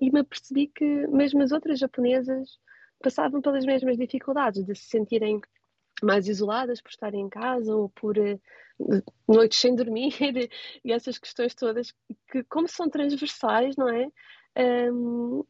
E 0.00 0.10
me 0.10 0.20
apercebi 0.20 0.68
que 0.68 1.06
mesmo 1.08 1.42
as 1.42 1.50
outras 1.50 1.78
japonesas 1.78 2.58
passavam 3.02 3.40
pelas 3.40 3.64
mesmas 3.64 3.96
dificuldades, 3.96 4.64
de 4.64 4.74
se 4.74 4.84
sentirem 4.84 5.40
mais 6.02 6.28
isoladas 6.28 6.80
por 6.80 6.90
estarem 6.90 7.20
em 7.20 7.28
casa 7.28 7.74
ou 7.74 7.88
por 7.88 8.16
uh, 8.18 8.40
noites 9.28 9.58
sem 9.58 9.74
dormir 9.74 10.12
e 10.84 10.92
essas 10.92 11.18
questões 11.18 11.54
todas 11.54 11.94
que, 12.30 12.42
como 12.44 12.68
são 12.68 12.88
transversais, 12.88 13.76
não 13.76 13.88
é? 13.88 14.08
Um, 14.92 15.44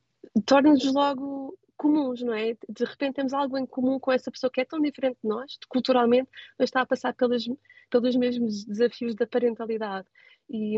tornam-nos 0.47 0.93
logo 0.93 1.57
comuns, 1.85 2.23
não 2.23 2.33
é? 2.33 2.57
De 2.67 2.85
repente 2.85 3.17
temos 3.17 3.35
algo 3.35 3.59
em 3.59 3.67
comum 3.67 4.01
com 4.01 4.11
essa 4.11 4.31
pessoa 4.31 4.51
que 4.51 4.63
é 4.63 4.65
tão 4.65 4.81
diferente 4.81 5.19
de 5.23 5.29
nós, 5.29 5.59
culturalmente, 5.69 6.31
mas 6.59 6.69
está 6.69 6.81
a 6.81 6.87
passar 6.87 7.13
pelas, 7.13 7.45
pelos 7.91 8.17
mesmos 8.17 8.65
desafios 8.65 9.15
da 9.15 9.27
parentalidade. 9.27 10.09
E 10.49 10.77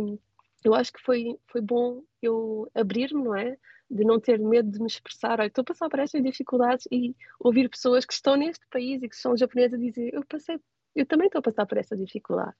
eu 0.65 0.75
acho 0.75 0.93
que 0.93 1.01
foi, 1.01 1.39
foi 1.47 1.61
bom 1.61 2.03
eu 2.21 2.69
abrir-me, 2.75 3.23
não 3.23 3.37
é? 3.37 3.57
De 3.89 4.05
não 4.05 4.19
ter 4.19 4.41
medo 4.41 4.69
de 4.69 4.81
me 4.81 4.89
expressar. 4.89 5.39
Estou 5.47 5.63
a 5.63 5.65
passar 5.67 5.89
por 5.89 6.01
estas 6.01 6.21
dificuldades 6.21 6.89
e 6.91 7.15
ouvir 7.39 7.69
pessoas 7.71 8.05
que 8.05 8.13
estão 8.13 8.35
neste 8.35 8.67
país 8.67 9.01
e 9.01 9.09
que 9.09 9.17
são 9.17 9.37
japonesas 9.37 9.81
dizer 9.81 10.13
eu 10.13 10.25
passei, 10.27 10.59
eu 10.97 11.07
também 11.07 11.27
estou 11.27 11.41
a 11.41 11.43
passar 11.43 11.67
por 11.67 11.79
essa 11.79 11.97
dificuldade. 11.97 12.55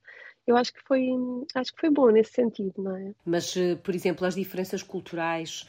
Eu 0.47 0.57
acho 0.57 0.73
que 0.73 0.81
foi, 0.85 1.09
acho 1.55 1.75
que 1.75 1.81
foi 1.81 1.91
bom 1.91 2.11
nesse 2.11 2.33
sentido, 2.33 2.83
não 2.83 2.97
é? 2.97 3.13
Mas, 3.25 3.57
eh, 3.57 3.75
por 3.75 3.95
exemplo, 3.95 4.25
as 4.27 4.35
diferenças 4.35 4.83
culturais 4.83 5.69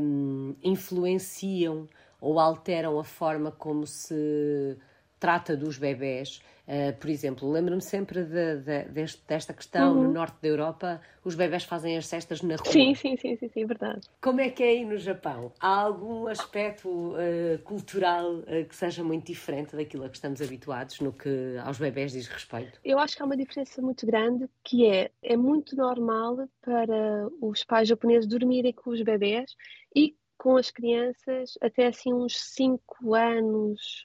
um, 0.00 0.54
influenciam 0.62 1.86
ou 2.20 2.38
alteram 2.38 2.98
a 2.98 3.04
forma 3.04 3.50
como 3.52 3.86
se 3.86 4.76
trata 5.18 5.56
dos 5.56 5.78
bebés. 5.78 6.40
Uh, 6.68 6.94
por 7.00 7.08
exemplo, 7.08 7.50
lembro-me 7.50 7.80
sempre 7.80 8.22
de, 8.24 8.56
de, 8.58 8.82
deste, 8.90 9.22
desta 9.26 9.54
questão 9.54 9.96
uhum. 9.96 10.02
no 10.02 10.12
norte 10.12 10.36
da 10.42 10.48
Europa, 10.48 11.00
os 11.24 11.34
bebés 11.34 11.64
fazem 11.64 11.96
as 11.96 12.06
cestas 12.06 12.42
na 12.42 12.56
rua. 12.56 12.70
Sim, 12.70 12.94
sim, 12.94 13.16
sim, 13.16 13.36
sim, 13.36 13.48
sim 13.48 13.64
verdade. 13.64 14.06
Como 14.20 14.38
é 14.38 14.50
que 14.50 14.62
é 14.62 14.68
aí 14.68 14.84
no 14.84 14.98
Japão? 14.98 15.50
Há 15.60 15.80
algum 15.80 16.26
aspecto 16.26 16.88
uh, 16.90 17.58
cultural 17.64 18.40
uh, 18.40 18.66
que 18.68 18.76
seja 18.76 19.02
muito 19.02 19.28
diferente 19.28 19.74
daquilo 19.74 20.04
a 20.04 20.10
que 20.10 20.16
estamos 20.16 20.42
habituados 20.42 21.00
no 21.00 21.10
que 21.10 21.56
aos 21.64 21.78
bebés 21.78 22.12
diz 22.12 22.26
respeito? 22.26 22.78
Eu 22.84 22.98
acho 22.98 23.16
que 23.16 23.22
há 23.22 23.24
uma 23.24 23.36
diferença 23.36 23.80
muito 23.80 24.04
grande 24.04 24.46
que 24.62 24.86
é, 24.86 25.10
é 25.22 25.38
muito 25.38 25.74
normal 25.74 26.46
para 26.60 27.28
os 27.40 27.64
pais 27.64 27.88
japoneses 27.88 28.28
dormirem 28.28 28.74
com 28.74 28.90
os 28.90 29.00
bebés 29.00 29.56
e 29.96 30.14
com 30.38 30.56
as 30.56 30.70
crianças 30.70 31.58
até 31.60 31.88
assim 31.88 32.14
uns 32.14 32.38
5 32.54 33.14
anos, 33.14 34.04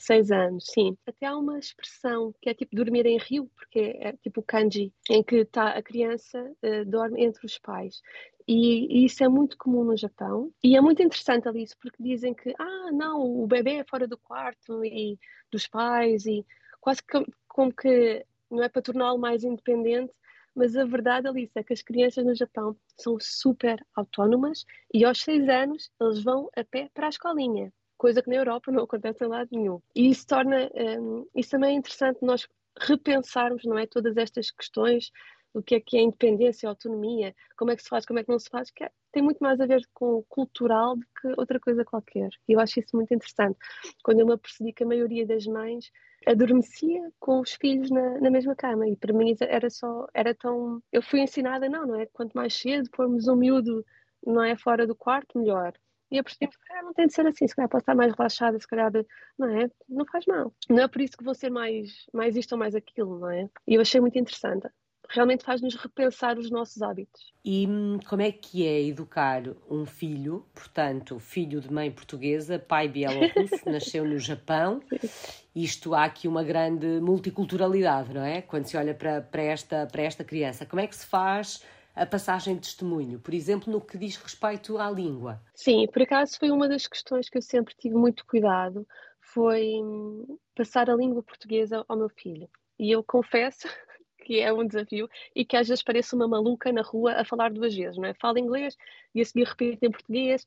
6 0.00 0.30
um, 0.30 0.34
anos, 0.34 0.64
sim. 0.66 0.98
Até 1.06 1.26
há 1.26 1.36
uma 1.36 1.58
expressão 1.58 2.34
que 2.42 2.50
é 2.50 2.54
tipo 2.54 2.74
dormir 2.74 3.06
em 3.06 3.16
rio, 3.16 3.48
porque 3.54 3.78
é, 3.78 4.08
é 4.08 4.12
tipo 4.14 4.42
kanji, 4.42 4.92
em 5.08 5.22
que 5.22 5.44
tá, 5.44 5.70
a 5.70 5.82
criança 5.82 6.42
uh, 6.62 6.84
dorme 6.84 7.24
entre 7.24 7.46
os 7.46 7.58
pais. 7.58 8.02
E, 8.46 9.02
e, 9.02 9.04
isso 9.04 9.22
é 9.22 9.28
muito 9.28 9.56
comum 9.56 9.84
no 9.84 9.96
Japão. 9.96 10.52
E 10.64 10.76
é 10.76 10.80
muito 10.80 11.02
interessante 11.02 11.46
ali 11.46 11.62
isso, 11.62 11.76
porque 11.80 12.02
dizem 12.02 12.34
que, 12.34 12.52
ah, 12.58 12.90
não, 12.92 13.20
o 13.22 13.46
bebê 13.46 13.74
é 13.76 13.84
fora 13.84 14.08
do 14.08 14.18
quarto 14.18 14.84
e 14.84 15.18
dos 15.50 15.68
pais, 15.68 16.26
e 16.26 16.44
quase 16.80 17.02
que, 17.02 17.24
como 17.46 17.72
que 17.72 18.24
não 18.50 18.62
é 18.62 18.68
para 18.68 18.82
torná-lo 18.82 19.18
mais 19.18 19.44
independente, 19.44 20.12
mas 20.58 20.76
a 20.76 20.84
verdade, 20.84 21.28
Alice, 21.28 21.52
é 21.54 21.62
que 21.62 21.72
as 21.72 21.82
crianças 21.82 22.24
no 22.24 22.34
Japão 22.34 22.76
são 22.98 23.16
super 23.20 23.80
autónomas 23.94 24.64
e 24.92 25.04
aos 25.04 25.20
seis 25.20 25.48
anos 25.48 25.88
eles 26.00 26.22
vão 26.22 26.50
a 26.56 26.64
pé 26.64 26.90
para 26.92 27.06
a 27.06 27.10
escolinha, 27.10 27.72
coisa 27.96 28.20
que 28.20 28.28
na 28.28 28.36
Europa 28.36 28.72
não 28.72 28.82
acontece 28.82 29.24
em 29.24 29.28
lado 29.28 29.48
nenhum. 29.52 29.80
E 29.94 30.10
isso 30.10 30.26
torna, 30.26 30.68
um, 31.00 31.24
isso 31.34 31.50
também 31.50 31.76
é 31.76 31.78
interessante 31.78 32.18
nós 32.22 32.48
repensarmos, 32.76 33.64
não 33.64 33.78
é, 33.78 33.86
todas 33.86 34.16
estas 34.16 34.50
questões 34.50 35.10
o 35.54 35.62
que 35.62 35.76
é 35.76 35.80
que 35.80 35.96
é 35.96 36.02
independência, 36.02 36.68
autonomia, 36.68 37.34
como 37.56 37.70
é 37.70 37.76
que 37.76 37.82
se 37.82 37.88
faz, 37.88 38.04
como 38.04 38.18
é 38.18 38.24
que 38.24 38.30
não 38.30 38.38
se 38.38 38.50
faz, 38.50 38.70
que 38.70 38.84
é, 38.84 38.90
tem 39.18 39.24
muito 39.24 39.40
mais 39.40 39.60
a 39.60 39.66
ver 39.66 39.82
com 39.92 40.18
o 40.18 40.24
cultural 40.28 40.94
do 40.94 41.04
que 41.20 41.28
outra 41.36 41.58
coisa 41.58 41.84
qualquer. 41.84 42.28
E 42.48 42.52
eu 42.52 42.60
acho 42.60 42.78
isso 42.78 42.94
muito 42.94 43.12
interessante. 43.12 43.58
Quando 44.04 44.20
eu 44.20 44.26
me 44.26 44.32
apercebi 44.34 44.72
que 44.72 44.84
a 44.84 44.86
maioria 44.86 45.26
das 45.26 45.44
mães 45.44 45.90
adormecia 46.24 47.10
com 47.18 47.40
os 47.40 47.54
filhos 47.54 47.90
na, 47.90 48.20
na, 48.20 48.30
mesma 48.30 48.54
cama 48.54 48.86
e 48.86 48.94
para 48.94 49.12
mim 49.12 49.34
era 49.40 49.68
só 49.70 50.06
era 50.14 50.34
tão 50.34 50.82
eu 50.92 51.00
fui 51.00 51.20
ensinada 51.20 51.68
não 51.68 51.86
não 51.86 51.94
é 51.94 52.06
quanto 52.06 52.32
mais 52.34 52.54
cedo 52.54 52.90
pormos 52.90 53.28
um 53.28 53.36
miúdo 53.36 53.84
não 54.26 54.42
é 54.42 54.56
fora 54.56 54.84
do 54.84 54.96
quarto 54.96 55.38
melhor 55.38 55.72
e 56.10 56.16
eu 56.18 56.24
percebi 56.24 56.50
que 56.50 56.82
não 56.82 56.92
tem 56.92 57.06
de 57.06 57.12
ser 57.14 57.26
assim, 57.26 57.46
se 57.46 57.54
calhar 57.54 57.68
posso 57.68 57.82
estar 57.82 57.94
mais 57.94 58.12
relaxada, 58.14 58.58
se 58.58 58.66
calhar, 58.66 58.90
não 59.38 59.48
é? 59.48 59.70
Não 59.88 60.06
faz 60.06 60.24
mal. 60.26 60.54
Não 60.68 60.82
é 60.82 60.88
por 60.88 61.02
isso 61.02 61.16
que 61.18 61.24
vou 61.24 61.34
ser 61.34 61.50
mais, 61.50 62.06
mais 62.14 62.34
isto 62.34 62.52
ou 62.52 62.58
mais 62.58 62.74
aquilo, 62.74 63.18
não 63.18 63.30
é? 63.30 63.48
E 63.66 63.74
eu 63.74 63.80
achei 63.82 64.00
muito 64.00 64.18
interessante 64.18 64.66
realmente 65.08 65.44
faz-nos 65.44 65.74
repensar 65.74 66.38
os 66.38 66.50
nossos 66.50 66.82
hábitos. 66.82 67.32
E 67.44 67.66
hum, 67.66 67.98
como 68.06 68.22
é 68.22 68.30
que 68.30 68.66
é 68.66 68.82
educar 68.82 69.42
um 69.68 69.86
filho, 69.86 70.44
portanto, 70.54 71.18
filho 71.18 71.60
de 71.60 71.72
mãe 71.72 71.90
portuguesa, 71.90 72.58
pai 72.58 72.88
bielorrusso, 72.88 73.62
nasceu 73.66 74.04
no 74.04 74.18
Japão? 74.18 74.80
Isto 75.54 75.94
há 75.94 76.04
aqui 76.04 76.28
uma 76.28 76.44
grande 76.44 77.00
multiculturalidade, 77.00 78.12
não 78.12 78.22
é? 78.22 78.42
Quando 78.42 78.66
se 78.66 78.76
olha 78.76 78.94
para, 78.94 79.22
para, 79.22 79.42
esta, 79.42 79.86
para 79.86 80.02
esta 80.02 80.22
criança. 80.22 80.66
Como 80.66 80.80
é 80.80 80.86
que 80.86 80.94
se 80.94 81.06
faz 81.06 81.64
a 81.94 82.06
passagem 82.06 82.54
de 82.54 82.60
testemunho, 82.60 83.18
por 83.18 83.34
exemplo, 83.34 83.72
no 83.72 83.80
que 83.80 83.98
diz 83.98 84.16
respeito 84.16 84.78
à 84.78 84.90
língua? 84.90 85.40
Sim, 85.54 85.88
por 85.88 86.02
acaso 86.02 86.38
foi 86.38 86.50
uma 86.50 86.68
das 86.68 86.86
questões 86.86 87.28
que 87.28 87.38
eu 87.38 87.42
sempre 87.42 87.74
tive 87.76 87.96
muito 87.96 88.24
cuidado, 88.24 88.86
foi 89.20 89.80
hum, 89.82 90.38
passar 90.54 90.88
a 90.88 90.94
língua 90.94 91.22
portuguesa 91.22 91.84
ao 91.88 91.96
meu 91.96 92.08
filho. 92.08 92.48
E 92.78 92.92
eu 92.92 93.02
confesso 93.02 93.66
que 94.28 94.40
é 94.40 94.52
um 94.52 94.66
desafio 94.66 95.08
e 95.34 95.42
que 95.42 95.56
às 95.56 95.68
vezes 95.68 95.82
parece 95.82 96.14
uma 96.14 96.28
maluca 96.28 96.70
na 96.70 96.82
rua 96.82 97.14
a 97.14 97.24
falar 97.24 97.50
duas 97.50 97.74
vezes, 97.74 97.96
não 97.96 98.04
é? 98.04 98.12
Fala 98.12 98.38
inglês 98.38 98.76
e 99.14 99.22
a 99.22 99.24
seguir 99.24 99.44
repete 99.44 99.86
em 99.86 99.90
português 99.90 100.46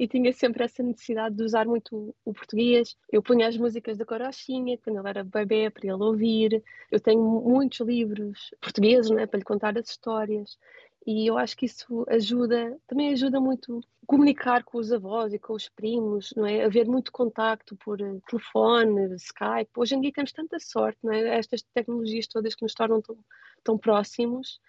e 0.00 0.08
tinha 0.08 0.32
sempre 0.32 0.64
essa 0.64 0.82
necessidade 0.82 1.36
de 1.36 1.44
usar 1.44 1.64
muito 1.64 2.12
o 2.24 2.34
português. 2.34 2.96
Eu 3.08 3.22
punha 3.22 3.46
as 3.46 3.56
músicas 3.56 3.96
da 3.96 4.04
Corochinha 4.04 4.76
quando 4.78 4.98
ele 4.98 5.08
era 5.08 5.22
bebê 5.22 5.70
para 5.70 5.86
ele 5.86 6.02
ouvir. 6.02 6.60
Eu 6.90 6.98
tenho 6.98 7.22
muitos 7.22 7.78
livros 7.86 8.52
portugueses, 8.60 9.08
não 9.12 9.20
é? 9.20 9.26
Para 9.26 9.38
lhe 9.38 9.44
contar 9.44 9.78
as 9.78 9.88
histórias 9.88 10.58
e 11.10 11.26
eu 11.26 11.36
acho 11.36 11.56
que 11.56 11.66
isso 11.66 12.06
ajuda, 12.08 12.78
também 12.86 13.12
ajuda 13.12 13.40
muito 13.40 13.80
comunicar 14.06 14.62
com 14.62 14.78
os 14.78 14.92
avós 14.92 15.32
e 15.32 15.40
com 15.40 15.54
os 15.54 15.68
primos, 15.68 16.32
não 16.36 16.46
é? 16.46 16.64
Haver 16.64 16.86
muito 16.86 17.10
contacto 17.10 17.76
por 17.76 18.00
eh, 18.00 18.20
telefone, 18.28 19.16
Skype. 19.16 19.70
Hoje 19.76 19.96
em 19.96 20.00
dia 20.00 20.12
temos 20.12 20.30
tanta 20.32 20.60
sorte, 20.60 20.98
não 21.02 21.12
é? 21.12 21.38
Estas 21.38 21.62
tecnologias 21.74 22.28
todas 22.28 22.54
que 22.54 22.62
nos 22.62 22.74
tornam 22.74 23.02
tão, 23.02 23.16
tão 23.64 23.76
próximos. 23.76 24.60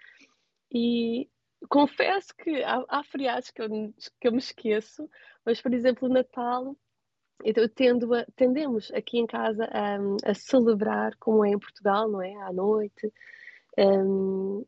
E 0.73 1.29
confesso 1.69 2.33
que 2.35 2.63
há, 2.63 2.83
há 2.89 3.03
feriados 3.03 3.51
que 3.51 3.61
eu, 3.61 3.67
que 4.19 4.27
eu 4.27 4.31
me 4.31 4.39
esqueço, 4.39 5.07
mas, 5.45 5.61
por 5.61 5.73
exemplo, 5.73 6.09
o 6.09 6.11
Natal 6.11 6.75
então, 7.43 7.67
tendo 7.69 8.13
a, 8.15 8.25
tendemos 8.35 8.91
aqui 8.91 9.19
em 9.19 9.27
casa 9.27 9.65
a, 9.65 9.97
a, 10.31 10.33
celebrar 10.33 11.15
como 11.19 11.45
é 11.45 11.49
em 11.49 11.59
Portugal, 11.59 12.09
não 12.09 12.21
é? 12.21 12.33
À 12.35 12.51
noite. 12.51 13.13
Um, 13.77 14.65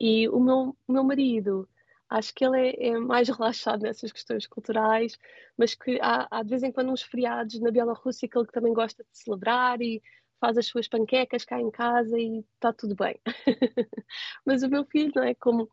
e 0.00 0.28
o 0.28 0.38
meu, 0.40 0.76
o 0.86 0.92
meu 0.92 1.04
marido, 1.04 1.68
acho 2.08 2.34
que 2.34 2.44
ele 2.44 2.68
é, 2.68 2.88
é, 2.88 2.98
mais 2.98 3.28
relaxado 3.30 3.82
nessas 3.82 4.12
questões 4.12 4.46
culturais, 4.46 5.18
mas 5.56 5.74
que 5.74 5.98
há, 6.00 6.26
há 6.30 6.42
de 6.42 6.50
vez 6.50 6.62
em 6.62 6.72
quando 6.72 6.92
uns 6.92 7.02
feriados 7.02 7.58
na 7.60 7.70
Bielorrússia 7.70 8.28
que 8.28 8.38
ele 8.38 8.46
também 8.46 8.72
gosta 8.72 9.02
de 9.02 9.18
celebrar 9.18 9.80
e 9.80 10.02
faz 10.40 10.58
as 10.58 10.66
suas 10.66 10.86
panquecas 10.88 11.44
cá 11.44 11.60
em 11.60 11.70
casa 11.70 12.18
e 12.18 12.44
está 12.54 12.72
tudo 12.72 12.94
bem. 12.94 13.18
mas 14.44 14.62
o 14.62 14.68
meu 14.68 14.84
filho, 14.84 15.12
não 15.14 15.22
é? 15.22 15.34
Como, 15.34 15.68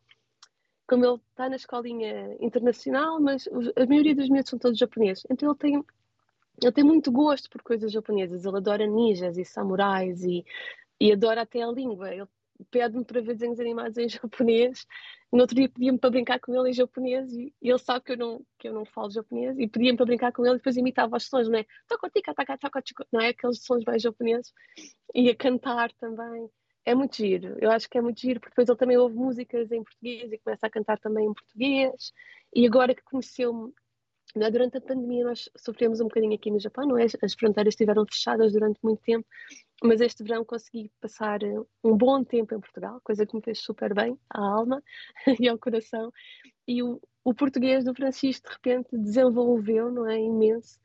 como 0.86 1.04
ele 1.04 1.20
está 1.30 1.48
na 1.48 1.56
escolinha 1.56 2.36
internacional, 2.40 3.20
mas 3.20 3.46
a 3.76 3.86
maioria 3.86 4.14
dos 4.14 4.28
miúdos 4.28 4.50
são 4.50 4.58
todos 4.58 4.78
japoneses, 4.78 5.24
então 5.30 5.50
ele 5.50 5.58
tem, 5.58 5.84
ele 6.62 6.72
tem 6.72 6.84
muito 6.84 7.12
gosto 7.12 7.50
por 7.50 7.62
coisas 7.62 7.92
japonesas. 7.92 8.44
Ele 8.44 8.56
adora 8.56 8.86
ninjas 8.86 9.36
e 9.36 9.44
samurais 9.44 10.22
e, 10.24 10.44
e 11.00 11.12
adora 11.12 11.42
até 11.42 11.62
a 11.62 11.70
língua. 11.70 12.12
Ele 12.12 12.26
pede-me 12.70 13.04
para 13.04 13.20
ver 13.20 13.34
desenhos 13.34 13.60
animados 13.60 13.96
em 13.98 14.08
japonês. 14.08 14.86
No 15.32 15.40
outro 15.40 15.56
dia 15.56 15.68
pedia-me 15.68 15.98
para 15.98 16.10
brincar 16.10 16.40
com 16.40 16.54
ele 16.54 16.70
em 16.70 16.72
japonês 16.72 17.32
e 17.32 17.52
ele 17.60 17.78
sabe 17.78 18.04
que 18.04 18.12
eu 18.12 18.16
não, 18.16 18.46
que 18.58 18.68
eu 18.68 18.72
não 18.72 18.84
falo 18.84 19.10
japonês 19.10 19.58
e 19.58 19.66
pedia-me 19.66 19.96
para 19.96 20.06
brincar 20.06 20.32
com 20.32 20.44
ele 20.44 20.54
e 20.54 20.58
depois 20.58 20.76
imitava 20.76 21.16
os 21.16 21.26
sons, 21.26 21.48
não 21.48 21.58
é? 21.58 21.66
Não 23.12 23.20
é 23.20 23.28
aqueles 23.28 23.64
sons 23.64 23.84
mais 23.84 24.02
japoneses. 24.02 24.52
E 25.14 25.28
a 25.30 25.36
cantar 25.36 25.92
também. 25.94 26.48
É 26.86 26.94
muito 26.94 27.16
giro. 27.16 27.56
Eu 27.60 27.70
acho 27.70 27.88
que 27.88 27.96
é 27.96 28.00
muito 28.02 28.20
giro 28.20 28.38
porque 28.38 28.50
depois 28.50 28.68
ele 28.68 28.76
também 28.76 28.98
ouve 28.98 29.14
músicas 29.14 29.72
em 29.72 29.82
português 29.82 30.30
e 30.30 30.38
começa 30.38 30.66
a 30.66 30.70
cantar 30.70 30.98
também 30.98 31.26
em 31.26 31.32
português. 31.32 32.12
E 32.54 32.66
agora 32.66 32.94
que 32.94 33.02
conheceu-me 33.02 33.72
é? 34.42 34.50
Durante 34.50 34.76
a 34.76 34.80
pandemia 34.80 35.24
nós 35.24 35.48
sofremos 35.56 36.00
um 36.00 36.04
bocadinho 36.04 36.34
aqui 36.34 36.50
no 36.50 36.58
Japão, 36.58 36.86
não 36.86 36.98
é? 36.98 37.06
As 37.22 37.34
fronteiras 37.34 37.72
estiveram 37.72 38.04
fechadas 38.06 38.52
durante 38.52 38.78
muito 38.82 39.00
tempo, 39.02 39.26
mas 39.82 40.00
este 40.00 40.22
verão 40.22 40.44
consegui 40.44 40.90
passar 41.00 41.42
eh, 41.42 41.60
um 41.82 41.96
bom 41.96 42.24
tempo 42.24 42.54
em 42.54 42.60
Portugal, 42.60 43.00
coisa 43.04 43.26
que 43.26 43.34
me 43.34 43.42
fez 43.42 43.60
super 43.60 43.94
bem 43.94 44.18
à 44.30 44.40
alma 44.40 44.82
e 45.40 45.48
ao 45.48 45.58
coração. 45.58 46.10
E 46.66 46.82
o, 46.82 47.00
o 47.22 47.34
português 47.34 47.84
do 47.84 47.94
Francisco 47.94 48.48
de 48.48 48.54
repente 48.54 48.96
desenvolveu, 48.96 49.90
não 49.90 50.08
é? 50.08 50.18
Imenso 50.18 50.78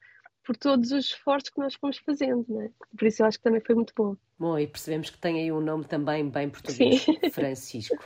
por 0.50 0.58
todos 0.58 0.92
os 0.92 1.06
esforços 1.06 1.52
que 1.52 1.60
nós 1.60 1.76
fomos 1.76 2.00
fazendo, 2.00 2.44
não 2.50 2.64
é? 2.64 2.72
Por 2.98 3.08
isso 3.08 3.22
eu 3.22 3.28
acho 3.28 3.38
que 3.38 3.44
também 3.44 3.62
foi 3.62 3.76
muito 3.76 3.94
bom. 3.96 4.16
Bom, 4.40 4.58
e 4.58 4.66
percebemos 4.66 5.12
que 5.12 5.18
tem 5.20 5.40
aí 5.40 5.52
um 5.52 5.62
nome 5.62 5.86
também 5.86 6.28
bem 6.28 6.50
português, 6.50 7.04
Sim. 7.04 7.20
Francisco. 7.30 7.98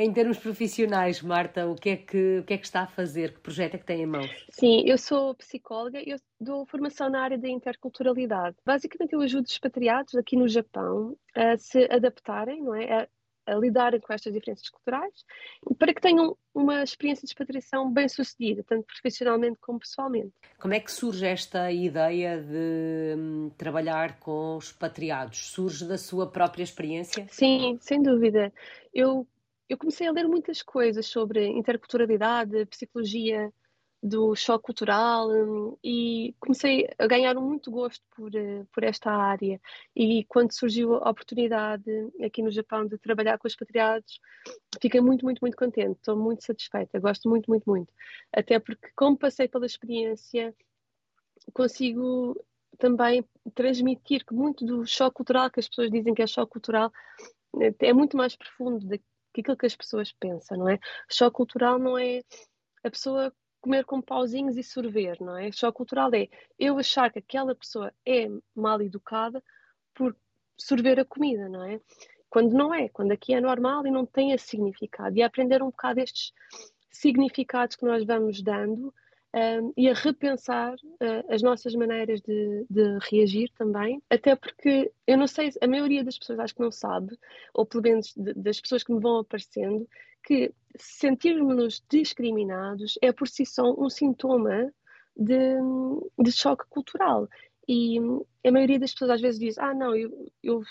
Em 0.00 0.10
termos 0.14 0.38
profissionais, 0.38 1.20
Marta, 1.20 1.66
o 1.66 1.74
que, 1.74 1.90
é 1.90 1.96
que, 1.98 2.38
o 2.38 2.44
que 2.44 2.54
é 2.54 2.56
que 2.56 2.64
está 2.64 2.84
a 2.84 2.86
fazer? 2.86 3.34
Que 3.34 3.40
projeto 3.40 3.74
é 3.74 3.78
que 3.78 3.84
tem 3.84 4.00
em 4.00 4.06
mãos? 4.06 4.46
Sim, 4.48 4.82
eu 4.86 4.96
sou 4.96 5.34
psicóloga 5.34 6.00
e 6.00 6.16
dou 6.40 6.64
formação 6.64 7.10
na 7.10 7.20
área 7.20 7.36
da 7.36 7.46
interculturalidade. 7.46 8.56
Basicamente, 8.64 9.12
eu 9.12 9.20
ajudo 9.20 9.46
expatriados 9.46 10.14
aqui 10.14 10.36
no 10.36 10.48
Japão 10.48 11.14
a 11.34 11.54
se 11.58 11.86
adaptarem, 11.92 12.62
não 12.62 12.74
é? 12.74 13.02
A, 13.02 13.08
a 13.52 13.54
lidarem 13.56 14.00
com 14.00 14.10
estas 14.10 14.32
diferenças 14.32 14.70
culturais, 14.70 15.12
para 15.78 15.92
que 15.92 16.00
tenham 16.00 16.34
uma 16.54 16.82
experiência 16.82 17.26
de 17.26 17.32
expatriação 17.32 17.92
bem 17.92 18.08
sucedida, 18.08 18.64
tanto 18.66 18.86
profissionalmente 18.86 19.58
como 19.60 19.80
pessoalmente. 19.80 20.32
Como 20.58 20.72
é 20.72 20.80
que 20.80 20.90
surge 20.90 21.26
esta 21.26 21.70
ideia 21.70 22.40
de 22.40 23.18
hum, 23.18 23.50
trabalhar 23.58 24.18
com 24.18 24.56
expatriados? 24.56 25.50
Surge 25.50 25.86
da 25.86 25.98
sua 25.98 26.26
própria 26.26 26.62
experiência? 26.62 27.26
Sim, 27.28 27.76
sem 27.82 28.02
dúvida. 28.02 28.50
Eu 28.94 29.26
eu 29.70 29.78
comecei 29.78 30.08
a 30.08 30.12
ler 30.12 30.26
muitas 30.26 30.62
coisas 30.62 31.06
sobre 31.06 31.46
interculturalidade, 31.46 32.66
psicologia 32.66 33.52
do 34.02 34.34
choque 34.34 34.64
cultural 34.64 35.30
hum, 35.30 35.76
e 35.84 36.34
comecei 36.40 36.88
a 36.98 37.06
ganhar 37.06 37.34
muito 37.36 37.70
gosto 37.70 38.02
por, 38.16 38.34
eh, 38.34 38.64
por 38.72 38.82
esta 38.82 39.12
área. 39.12 39.60
E 39.94 40.24
quando 40.24 40.52
surgiu 40.52 40.96
a 40.96 41.10
oportunidade 41.10 41.88
aqui 42.20 42.42
no 42.42 42.50
Japão 42.50 42.84
de 42.84 42.98
trabalhar 42.98 43.38
com 43.38 43.46
os 43.46 43.52
expatriados, 43.52 44.18
fiquei 44.82 45.00
muito, 45.00 45.24
muito, 45.24 45.38
muito 45.40 45.56
contente. 45.56 45.98
Estou 45.98 46.16
muito 46.16 46.44
satisfeita, 46.44 46.98
gosto 46.98 47.28
muito, 47.28 47.48
muito, 47.48 47.70
muito. 47.70 47.92
Até 48.32 48.58
porque, 48.58 48.88
como 48.96 49.16
passei 49.16 49.46
pela 49.46 49.66
experiência, 49.66 50.52
consigo 51.52 52.34
também 52.76 53.24
transmitir 53.54 54.24
que 54.26 54.34
muito 54.34 54.64
do 54.64 54.84
choque 54.84 55.14
cultural, 55.14 55.48
que 55.48 55.60
as 55.60 55.68
pessoas 55.68 55.90
dizem 55.90 56.12
que 56.14 56.22
é 56.22 56.26
choque 56.26 56.52
cultural, 56.52 56.90
é 57.78 57.92
muito 57.92 58.16
mais 58.16 58.34
profundo 58.34 58.84
que 59.32 59.40
aquilo 59.40 59.56
que 59.56 59.66
as 59.66 59.76
pessoas 59.76 60.12
pensam, 60.12 60.58
não 60.58 60.68
é? 60.68 60.78
Choque 61.10 61.36
cultural 61.36 61.78
não 61.78 61.96
é 61.98 62.22
a 62.84 62.90
pessoa 62.90 63.32
comer 63.60 63.84
com 63.84 64.00
pauzinhos 64.00 64.56
e 64.56 64.62
sorver, 64.62 65.20
não 65.20 65.36
é? 65.36 65.52
Choque 65.52 65.76
cultural 65.76 66.10
é 66.14 66.28
eu 66.58 66.78
achar 66.78 67.10
que 67.10 67.18
aquela 67.18 67.54
pessoa 67.54 67.92
é 68.06 68.26
mal 68.54 68.80
educada 68.80 69.42
por 69.94 70.16
sorver 70.56 70.98
a 70.98 71.04
comida, 71.04 71.48
não 71.48 71.64
é? 71.64 71.80
Quando 72.28 72.52
não 72.52 72.72
é, 72.72 72.88
quando 72.88 73.12
aqui 73.12 73.34
é 73.34 73.40
normal 73.40 73.86
e 73.86 73.90
não 73.90 74.06
tem 74.06 74.32
esse 74.32 74.48
significado. 74.48 75.16
E 75.16 75.22
aprender 75.22 75.62
um 75.62 75.70
bocado 75.70 76.00
estes 76.00 76.32
significados 76.90 77.76
que 77.76 77.84
nós 77.84 78.04
vamos 78.04 78.42
dando 78.42 78.94
um, 79.34 79.72
e 79.76 79.88
a 79.88 79.94
repensar 79.94 80.74
uh, 80.74 81.32
as 81.32 81.40
nossas 81.40 81.74
maneiras 81.74 82.20
de, 82.20 82.66
de, 82.68 82.98
reagir 83.10 83.50
também, 83.56 84.02
até 84.10 84.34
porque 84.34 84.90
eu 85.06 85.16
não 85.16 85.26
sei, 85.26 85.50
a 85.60 85.68
maioria 85.68 86.02
das 86.02 86.18
pessoas 86.18 86.40
acho 86.40 86.54
que 86.54 86.60
não 86.60 86.72
sabe, 86.72 87.16
ou 87.54 87.64
pelo 87.64 87.82
menos 87.82 88.12
de, 88.16 88.34
das 88.34 88.60
pessoas 88.60 88.82
que 88.82 88.92
me 88.92 89.00
vão 89.00 89.18
aparecendo, 89.18 89.88
que 90.24 90.52
sentirmos-nos 90.76 91.82
discriminados 91.88 92.98
é 93.00 93.12
por 93.12 93.28
si 93.28 93.46
só 93.46 93.72
um 93.72 93.88
sintoma 93.88 94.72
de, 95.16 95.56
de 96.18 96.32
choque 96.32 96.64
cultural. 96.68 97.28
E 97.68 97.98
a 98.44 98.50
maioria 98.50 98.80
das 98.80 98.92
pessoas 98.92 99.12
às 99.12 99.20
vezes 99.20 99.38
diz: 99.38 99.58
Ah, 99.58 99.72
não, 99.72 99.94
eu, 99.94 100.30
eu, 100.42 100.62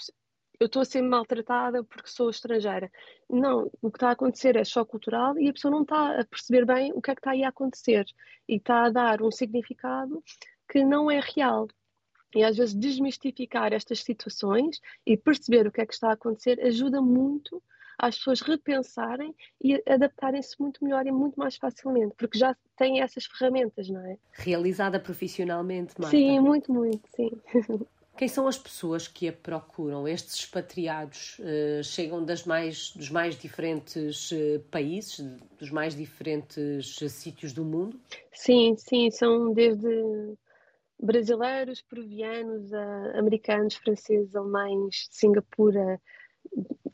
eu 0.60 0.66
estou 0.66 0.82
a 0.82 0.86
ser 0.86 1.02
maltratada 1.02 1.84
porque 1.84 2.10
sou 2.10 2.30
estrangeira. 2.30 2.92
Não, 3.30 3.72
o 3.82 3.90
que 3.90 3.98
está 3.98 4.10
a 4.10 4.12
acontecer 4.12 4.56
é 4.56 4.64
choque 4.66 4.92
cultural 4.92 5.40
e 5.40 5.50
a 5.50 5.54
pessoa 5.54 5.72
não 5.72 5.84
está 5.84 6.20
a 6.20 6.26
perceber 6.26 6.66
bem 6.66 6.92
o 6.94 7.02
que 7.02 7.12
é 7.12 7.16
que 7.16 7.20
está 7.20 7.32
aí 7.32 7.44
a 7.44 7.50
acontecer 7.50 8.06
e 8.48 8.56
está 8.58 8.86
a 8.86 8.90
dar 8.90 9.22
um 9.22 9.32
significado 9.32 10.22
que 10.70 10.84
não 10.84 11.10
é 11.10 11.20
real. 11.20 11.68
E 12.36 12.44
às 12.44 12.58
vezes 12.58 12.76
desmistificar 12.76 13.74
estas 13.74 14.04
situações 14.04 14.80
e 15.06 15.18
perceber 15.18 15.66
o 15.66 15.72
que 15.72 15.82
é 15.82 15.86
que 15.86 15.94
está 15.94 16.10
a 16.10 16.14
acontecer 16.14 16.60
ajuda 16.62 17.02
muito 17.02 17.64
as 17.98 18.18
pessoas 18.18 18.40
repensarem 18.40 19.36
e 19.62 19.82
adaptarem-se 19.86 20.56
muito 20.60 20.84
melhor 20.84 21.06
e 21.06 21.12
muito 21.12 21.38
mais 21.38 21.58
facilmente, 21.58 22.16
porque 22.18 22.38
já 22.38 22.56
têm 22.78 23.02
essas 23.02 23.26
ferramentas, 23.26 23.90
não 23.90 24.00
é? 24.06 24.18
Realizada 24.32 25.00
profissionalmente, 25.00 25.96
Marta? 26.00 26.16
Sim, 26.16 26.40
muito, 26.40 26.72
muito, 26.72 27.06
sim. 27.14 27.30
Quem 28.20 28.28
são 28.28 28.50
as 28.50 28.58
pessoas 28.58 29.08
que 29.08 29.30
a 29.30 29.32
procuram? 29.32 30.06
Estes 30.06 30.36
expatriados 30.36 31.40
uh, 31.40 31.82
chegam 31.82 32.22
das 32.26 32.44
mais, 32.44 32.92
dos 32.94 33.10
mais 33.10 33.34
diferentes 33.40 34.30
uh, 34.34 34.60
países, 34.70 35.22
dos 35.58 35.72
mais 35.72 35.96
diferentes 35.96 37.00
uh, 37.00 37.08
sítios 37.08 37.54
do 37.54 37.64
mundo? 37.64 37.98
Sim, 38.34 38.76
sim, 38.76 39.10
são 39.10 39.54
desde 39.54 39.88
brasileiros, 41.02 41.82
peruvianos, 41.82 42.74
americanos, 43.16 43.76
franceses, 43.76 44.36
alemães, 44.36 45.08
Singapura. 45.10 45.98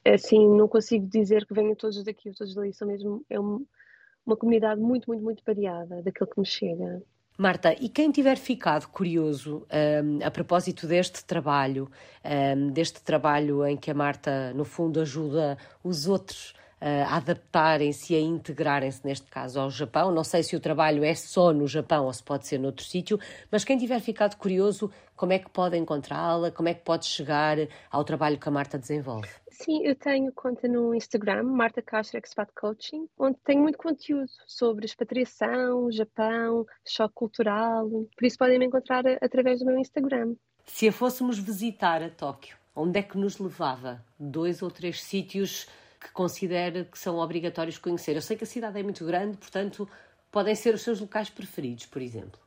Assim, 0.06 0.48
não 0.48 0.68
consigo 0.68 1.08
dizer 1.08 1.48
que 1.48 1.56
venham 1.56 1.74
todos 1.74 2.04
daqui 2.04 2.30
ou 2.30 2.36
todos 2.36 2.54
dali, 2.54 2.72
são 2.72 2.88
mesmo 2.88 3.26
é 3.32 3.40
uma 3.40 4.38
comunidade 4.38 4.80
muito, 4.80 5.08
muito, 5.08 5.24
muito 5.24 5.44
variada 5.44 6.04
daquilo 6.04 6.30
que 6.30 6.40
me 6.40 6.46
chega. 6.46 7.02
Marta, 7.38 7.76
e 7.82 7.90
quem 7.90 8.12
tiver 8.12 8.38
ficado 8.38 8.88
curioso 8.88 9.68
um, 10.04 10.26
a 10.26 10.32
propósito 10.32 10.88
deste 10.88 11.24
trabalho, 11.26 11.92
um, 12.24 12.70
deste 12.70 13.02
trabalho 13.02 13.66
em 13.66 13.76
que 13.76 13.92
a 13.92 13.94
Marta, 13.94 14.54
no 14.54 14.64
fundo, 14.64 15.02
ajuda 15.02 15.58
os 15.84 16.08
outros 16.08 16.54
a 16.80 17.16
adaptarem-se 17.16 18.14
e 18.14 18.18
a 18.18 18.20
integrarem-se, 18.20 19.06
neste 19.06 19.28
caso, 19.28 19.60
ao 19.60 19.70
Japão. 19.70 20.12
Não 20.12 20.24
sei 20.24 20.44
se 20.44 20.56
o 20.56 20.60
trabalho 20.60 21.04
é 21.04 21.16
só 21.16 21.52
no 21.52 21.68
Japão 21.68 22.06
ou 22.06 22.14
se 22.14 22.24
pode 22.24 22.48
ser 22.48 22.60
noutro 22.60 22.86
sítio, 22.86 23.20
mas 23.52 23.64
quem 23.64 23.78
tiver 23.78 24.00
ficado 24.00 24.36
curioso, 24.36 24.92
como 25.16 25.34
é 25.34 25.40
que 25.40 25.50
pode 25.50 25.78
encontrá-la, 25.78 26.52
como 26.52 26.70
é 26.70 26.74
que 26.74 26.84
pode 26.84 27.06
chegar 27.06 27.58
ao 27.90 28.04
trabalho 28.04 28.38
que 28.38 28.48
a 28.48 28.52
Marta 28.52 28.78
desenvolve? 28.78 29.30
Sim, 29.50 29.86
eu 29.86 29.96
tenho 29.96 30.34
conta 30.34 30.68
no 30.68 30.94
Instagram, 30.94 31.44
Marta 31.44 31.82
Castro 31.82 32.20
Expat 32.20 32.52
Coaching, 32.54 33.08
onde 33.18 33.38
tenho 33.38 33.62
muito 33.62 33.78
conteúdo 33.78 34.30
sobre 34.46 34.86
expatriação, 34.86 35.90
Japão, 35.92 36.66
choque 36.86 37.16
cultural. 37.16 37.88
Por 37.90 38.26
isso 38.26 38.38
podem 38.38 38.60
me 38.60 38.66
encontrar 38.66 39.06
através 39.22 39.60
do 39.60 39.66
meu 39.66 39.78
Instagram. 39.78 40.36
Se 40.66 40.90
a 40.90 40.92
fôssemos 40.92 41.40
visitar 41.40 42.04
a 42.04 42.10
Tóquio, 42.10 42.58
onde 42.76 43.00
é 43.00 43.02
que 43.02 43.18
nos 43.18 43.38
levava? 43.40 44.04
Dois 44.20 44.62
ou 44.62 44.70
três 44.70 45.02
sítios 45.02 45.68
que 46.06 46.12
considera 46.12 46.86
que 46.86 46.98
são 46.98 47.18
obrigatórios 47.18 47.78
conhecer? 47.78 48.16
Eu 48.16 48.22
sei 48.22 48.38
que 48.38 48.44
a 48.44 48.48
cidade 48.48 48.80
é 48.80 48.84
muito 48.84 49.06
grande, 49.06 49.38
portanto, 49.38 49.90
podem 50.32 50.54
ser 50.56 50.74
os 50.74 50.82
seus 50.82 51.00
locais 51.00 51.30
preferidos, 51.30 51.86
por 51.86 52.02
exemplo. 52.02 52.40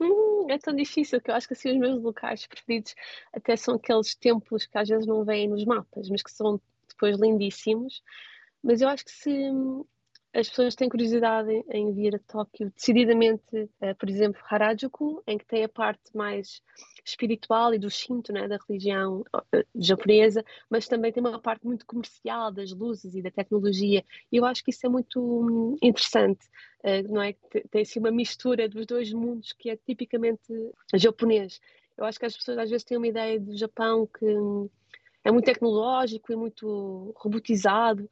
Hum, 0.00 0.46
é 0.50 0.58
tão 0.58 0.74
difícil 0.74 1.20
que 1.20 1.30
eu 1.30 1.34
acho 1.34 1.46
que 1.46 1.54
assim 1.54 1.72
os 1.72 1.78
meus 1.78 2.02
locais 2.02 2.46
preferidos 2.46 2.94
até 3.32 3.56
são 3.56 3.74
aqueles 3.74 4.14
templos 4.14 4.66
que 4.66 4.78
às 4.78 4.88
vezes 4.88 5.06
não 5.06 5.24
vêm 5.24 5.48
nos 5.48 5.64
mapas, 5.64 6.08
mas 6.08 6.22
que 6.22 6.32
são 6.32 6.60
depois 6.88 7.18
lindíssimos. 7.18 8.02
Mas 8.62 8.80
eu 8.80 8.88
acho 8.88 9.04
que 9.04 9.12
se 9.12 9.52
as 10.34 10.48
pessoas 10.48 10.74
têm 10.74 10.88
curiosidade 10.88 11.64
em 11.70 11.92
vir 11.92 12.16
a 12.16 12.18
Tóquio, 12.18 12.72
decididamente, 12.74 13.44
uh, 13.54 13.94
por 13.96 14.10
exemplo, 14.10 14.40
Harajuku, 14.50 15.22
em 15.28 15.38
que 15.38 15.46
tem 15.46 15.62
a 15.62 15.68
parte 15.68 16.02
mais 16.12 16.60
espiritual 17.04 17.72
e 17.72 17.78
do 17.78 17.88
Shinto, 17.88 18.32
né, 18.32 18.48
da 18.48 18.58
religião 18.68 19.20
uh, 19.20 19.64
japonesa, 19.76 20.44
mas 20.68 20.88
também 20.88 21.12
tem 21.12 21.22
uma 21.22 21.38
parte 21.38 21.64
muito 21.64 21.86
comercial 21.86 22.50
das 22.50 22.72
luzes 22.72 23.14
e 23.14 23.22
da 23.22 23.30
tecnologia. 23.30 24.04
E 24.32 24.36
eu 24.36 24.44
acho 24.44 24.64
que 24.64 24.70
isso 24.70 24.84
é 24.84 24.88
muito 24.88 25.20
um, 25.20 25.76
interessante, 25.80 26.44
uh, 26.80 27.12
não 27.12 27.22
é? 27.22 27.34
Tem 27.70 27.82
assim 27.82 28.00
uma 28.00 28.10
mistura 28.10 28.68
dos 28.68 28.86
dois 28.86 29.12
mundos 29.12 29.52
que 29.52 29.70
é 29.70 29.76
tipicamente 29.76 30.52
japonês. 30.94 31.60
Eu 31.96 32.04
acho 32.04 32.18
que 32.18 32.26
as 32.26 32.36
pessoas 32.36 32.58
às 32.58 32.68
vezes 32.68 32.82
têm 32.82 32.98
uma 32.98 33.06
ideia 33.06 33.38
do 33.38 33.56
Japão 33.56 34.04
que 34.04 34.24
um, 34.24 34.68
é 35.22 35.30
muito 35.30 35.44
tecnológico 35.44 36.32
e 36.32 36.36
muito 36.36 37.14
robotizado, 37.16 38.10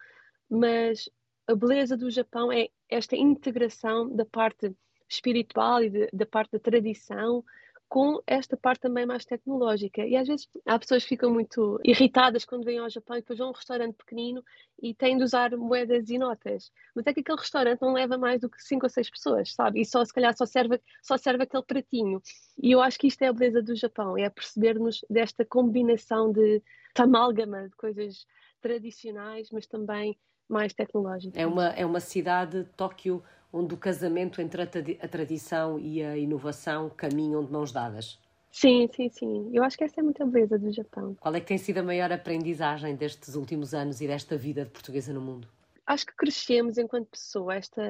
mas 0.48 1.10
a 1.46 1.54
beleza 1.54 1.96
do 1.96 2.10
Japão 2.10 2.52
é 2.52 2.68
esta 2.88 3.16
integração 3.16 4.08
da 4.14 4.24
parte 4.24 4.74
espiritual 5.08 5.82
e 5.82 5.90
de, 5.90 6.08
da 6.12 6.26
parte 6.26 6.52
da 6.52 6.58
tradição 6.58 7.44
com 7.92 8.22
esta 8.26 8.56
parte 8.56 8.80
também 8.80 9.04
mais 9.04 9.22
tecnológica. 9.22 10.06
E 10.06 10.16
às 10.16 10.26
vezes 10.26 10.48
há 10.64 10.78
pessoas 10.78 11.02
que 11.02 11.10
ficam 11.10 11.30
muito 11.30 11.78
irritadas 11.84 12.42
quando 12.42 12.64
vêm 12.64 12.78
ao 12.78 12.88
Japão 12.88 13.18
e 13.18 13.20
depois 13.20 13.38
vão 13.38 13.48
a 13.48 13.50
um 13.50 13.54
restaurante 13.54 13.94
pequenino 13.96 14.42
e 14.82 14.94
têm 14.94 15.18
de 15.18 15.24
usar 15.24 15.54
moedas 15.58 16.08
e 16.08 16.16
notas. 16.16 16.72
Mas 16.94 17.06
é 17.06 17.12
que 17.12 17.20
aquele 17.20 17.38
restaurante 17.38 17.82
não 17.82 17.92
leva 17.92 18.16
mais 18.16 18.40
do 18.40 18.48
que 18.48 18.62
cinco 18.62 18.86
ou 18.86 18.90
seis 18.90 19.10
pessoas, 19.10 19.52
sabe? 19.52 19.82
E 19.82 19.84
só 19.84 20.02
se 20.06 20.10
calhar 20.10 20.34
só 20.34 20.46
serve, 20.46 20.80
só 21.02 21.18
serve 21.18 21.42
aquele 21.42 21.64
pratinho. 21.64 22.22
E 22.62 22.72
eu 22.72 22.80
acho 22.80 22.98
que 22.98 23.08
isto 23.08 23.20
é 23.20 23.26
a 23.26 23.32
beleza 23.34 23.60
do 23.60 23.76
Japão, 23.76 24.16
é 24.16 24.30
percebermos 24.30 25.04
desta 25.10 25.44
combinação 25.44 26.32
de, 26.32 26.60
de 26.60 27.02
amálgama 27.02 27.68
de 27.68 27.76
coisas 27.76 28.26
tradicionais, 28.62 29.50
mas 29.50 29.66
também 29.66 30.16
mais 30.52 30.72
tecnológicas. 30.72 31.40
É 31.40 31.46
uma, 31.46 31.68
é 31.70 31.84
uma 31.84 32.00
cidade, 32.00 32.64
Tóquio, 32.76 33.22
onde 33.52 33.74
o 33.74 33.76
casamento 33.76 34.40
entre 34.40 34.62
a, 34.62 35.08
tradição 35.08 35.78
e 35.78 36.02
a 36.02 36.16
inovação 36.16 36.90
caminham 36.90 37.44
de 37.44 37.52
mãos 37.52 37.72
dadas. 37.72 38.20
Sim, 38.50 38.88
sim, 38.94 39.08
sim. 39.08 39.50
Eu 39.52 39.64
acho 39.64 39.78
que 39.78 39.84
essa 39.84 40.00
é 40.00 40.02
muita 40.02 40.26
beleza 40.26 40.58
do 40.58 40.70
Japão. 40.72 41.16
Qual 41.18 41.34
é 41.34 41.40
que 41.40 41.46
tem 41.46 41.58
sido 41.58 41.78
a 41.78 41.82
maior 41.82 42.12
aprendizagem 42.12 42.94
destes 42.94 43.34
últimos 43.34 43.72
anos 43.72 44.00
e 44.00 44.06
desta 44.06 44.36
vida 44.36 44.64
de 44.64 44.70
portuguesa 44.70 45.12
no 45.12 45.22
mundo? 45.22 45.48
Acho 45.86 46.06
que 46.06 46.14
crescemos 46.14 46.76
enquanto 46.76 47.08
pessoa. 47.08 47.54
Esta, 47.54 47.82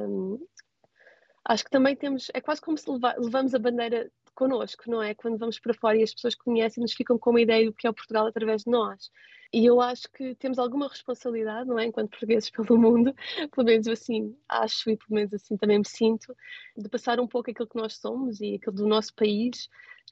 acho 1.44 1.64
que 1.64 1.70
também 1.70 1.96
temos. 1.96 2.30
É 2.32 2.40
quase 2.40 2.60
como 2.60 2.78
se 2.78 2.86
levamos 2.88 3.54
a 3.54 3.58
bandeira 3.58 4.10
connosco, 4.34 4.90
não 4.90 5.02
é? 5.02 5.14
Quando 5.14 5.38
vamos 5.38 5.58
para 5.58 5.74
fora 5.74 5.96
e 5.96 6.02
as 6.02 6.14
pessoas 6.14 6.34
conhecem-nos 6.34 6.92
ficam 6.92 7.18
com 7.18 7.30
uma 7.30 7.40
ideia 7.40 7.66
do 7.66 7.72
que 7.72 7.86
é 7.86 7.90
o 7.90 7.94
Portugal 7.94 8.26
através 8.26 8.64
de 8.64 8.70
nós. 8.70 9.10
E 9.52 9.66
eu 9.66 9.80
acho 9.80 10.10
que 10.10 10.34
temos 10.36 10.58
alguma 10.58 10.88
responsabilidade, 10.88 11.68
não 11.68 11.78
é? 11.78 11.84
Enquanto 11.84 12.10
portugueses 12.10 12.48
pelo 12.50 12.78
mundo, 12.78 13.14
pelo 13.54 13.66
menos 13.66 13.86
assim 13.86 14.34
acho 14.48 14.90
e 14.90 14.96
pelo 14.96 15.14
menos 15.14 15.34
assim 15.34 15.56
também 15.56 15.78
me 15.78 15.86
sinto, 15.86 16.34
de 16.76 16.88
passar 16.88 17.20
um 17.20 17.26
pouco 17.26 17.50
aquilo 17.50 17.68
que 17.68 17.76
nós 17.76 17.96
somos 17.96 18.40
e 18.40 18.54
aquilo 18.54 18.76
do 18.76 18.86
nosso 18.86 19.14
país, 19.14 19.68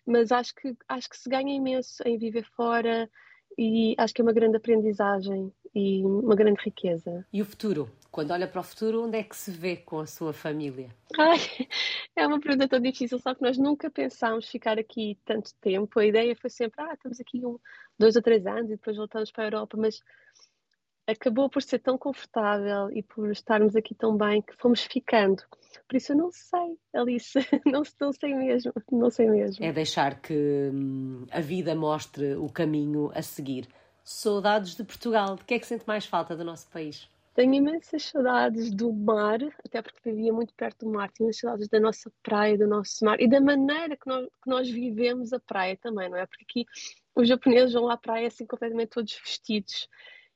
mas 0.06 0.30
acho 0.30 0.54
que, 0.54 0.76
acho 0.88 1.08
que 1.08 1.16
se 1.16 1.28
ganha 1.28 1.54
imenso 1.54 2.02
em 2.04 2.18
viver 2.18 2.44
fora 2.54 3.10
e 3.56 3.94
acho 3.98 4.14
que 4.14 4.20
é 4.20 4.24
uma 4.24 4.32
grande 4.32 4.56
aprendizagem 4.56 5.52
e 5.74 6.04
uma 6.04 6.34
grande 6.34 6.60
riqueza. 6.62 7.26
E 7.32 7.40
o 7.40 7.44
futuro? 7.44 7.90
Quando 8.10 8.32
olha 8.32 8.48
para 8.48 8.60
o 8.60 8.64
futuro, 8.64 9.04
onde 9.04 9.18
é 9.18 9.22
que 9.22 9.36
se 9.36 9.50
vê 9.52 9.76
com 9.76 10.00
a 10.00 10.06
sua 10.06 10.32
família? 10.32 10.90
Ai, 11.16 11.38
é 12.16 12.26
uma 12.26 12.40
pergunta 12.40 12.68
tão 12.68 12.80
difícil, 12.80 13.18
só 13.20 13.34
que 13.34 13.42
nós 13.42 13.56
nunca 13.56 13.88
pensámos 13.88 14.48
ficar 14.48 14.78
aqui 14.78 15.16
tanto 15.24 15.54
tempo. 15.60 15.98
A 16.00 16.06
ideia 16.06 16.34
foi 16.34 16.50
sempre, 16.50 16.82
ah, 16.82 16.92
estamos 16.92 17.20
aqui 17.20 17.44
um, 17.46 17.58
dois 17.98 18.16
ou 18.16 18.22
três 18.22 18.46
anos 18.46 18.66
e 18.66 18.76
depois 18.76 18.96
voltamos 18.96 19.30
para 19.30 19.44
a 19.44 19.46
Europa, 19.46 19.76
mas 19.76 20.02
acabou 21.06 21.48
por 21.48 21.62
ser 21.62 21.78
tão 21.78 21.96
confortável 21.96 22.90
e 22.92 23.02
por 23.02 23.30
estarmos 23.30 23.76
aqui 23.76 23.94
tão 23.94 24.16
bem 24.16 24.42
que 24.42 24.56
fomos 24.56 24.82
ficando. 24.82 25.42
Por 25.88 25.96
isso 25.96 26.12
eu 26.12 26.16
não 26.16 26.32
sei, 26.32 26.78
Alice, 26.92 27.38
não, 27.66 27.82
não 28.00 28.12
sei 28.12 28.34
mesmo, 28.34 28.72
não 28.90 29.10
sei 29.10 29.28
mesmo. 29.28 29.64
É 29.64 29.72
deixar 29.72 30.20
que 30.20 30.70
hum, 30.72 31.26
a 31.30 31.40
vida 31.40 31.74
mostre 31.74 32.34
o 32.34 32.48
caminho 32.48 33.10
a 33.14 33.22
seguir. 33.22 33.68
Saudades 34.02 34.74
de 34.74 34.82
Portugal. 34.82 35.36
De 35.36 35.44
que 35.44 35.54
é 35.54 35.58
que 35.58 35.66
sente 35.66 35.84
mais 35.86 36.06
falta 36.06 36.36
do 36.36 36.44
nosso 36.44 36.68
país? 36.70 37.08
Tenho 37.34 37.54
imensas 37.54 38.04
saudades 38.04 38.72
do 38.72 38.92
mar, 38.92 39.38
até 39.64 39.80
porque 39.80 40.10
vivia 40.10 40.32
muito 40.32 40.52
perto 40.54 40.84
do 40.84 40.92
mar. 40.92 41.10
Tenho 41.12 41.32
saudades 41.32 41.68
da 41.68 41.78
nossa 41.78 42.10
praia, 42.22 42.58
do 42.58 42.66
nosso 42.66 43.04
mar 43.04 43.20
e 43.20 43.28
da 43.28 43.40
maneira 43.40 43.96
que 43.96 44.06
nós, 44.06 44.26
que 44.26 44.50
nós 44.50 44.70
vivemos 44.70 45.32
a 45.32 45.38
praia 45.38 45.76
também, 45.76 46.08
não 46.08 46.16
é? 46.16 46.26
Porque 46.26 46.44
aqui 46.44 46.66
os 47.14 47.28
japoneses 47.28 47.72
vão 47.72 47.88
à 47.88 47.96
praia 47.96 48.28
assim 48.28 48.44
completamente 48.46 48.90
todos 48.90 49.18
vestidos 49.24 49.88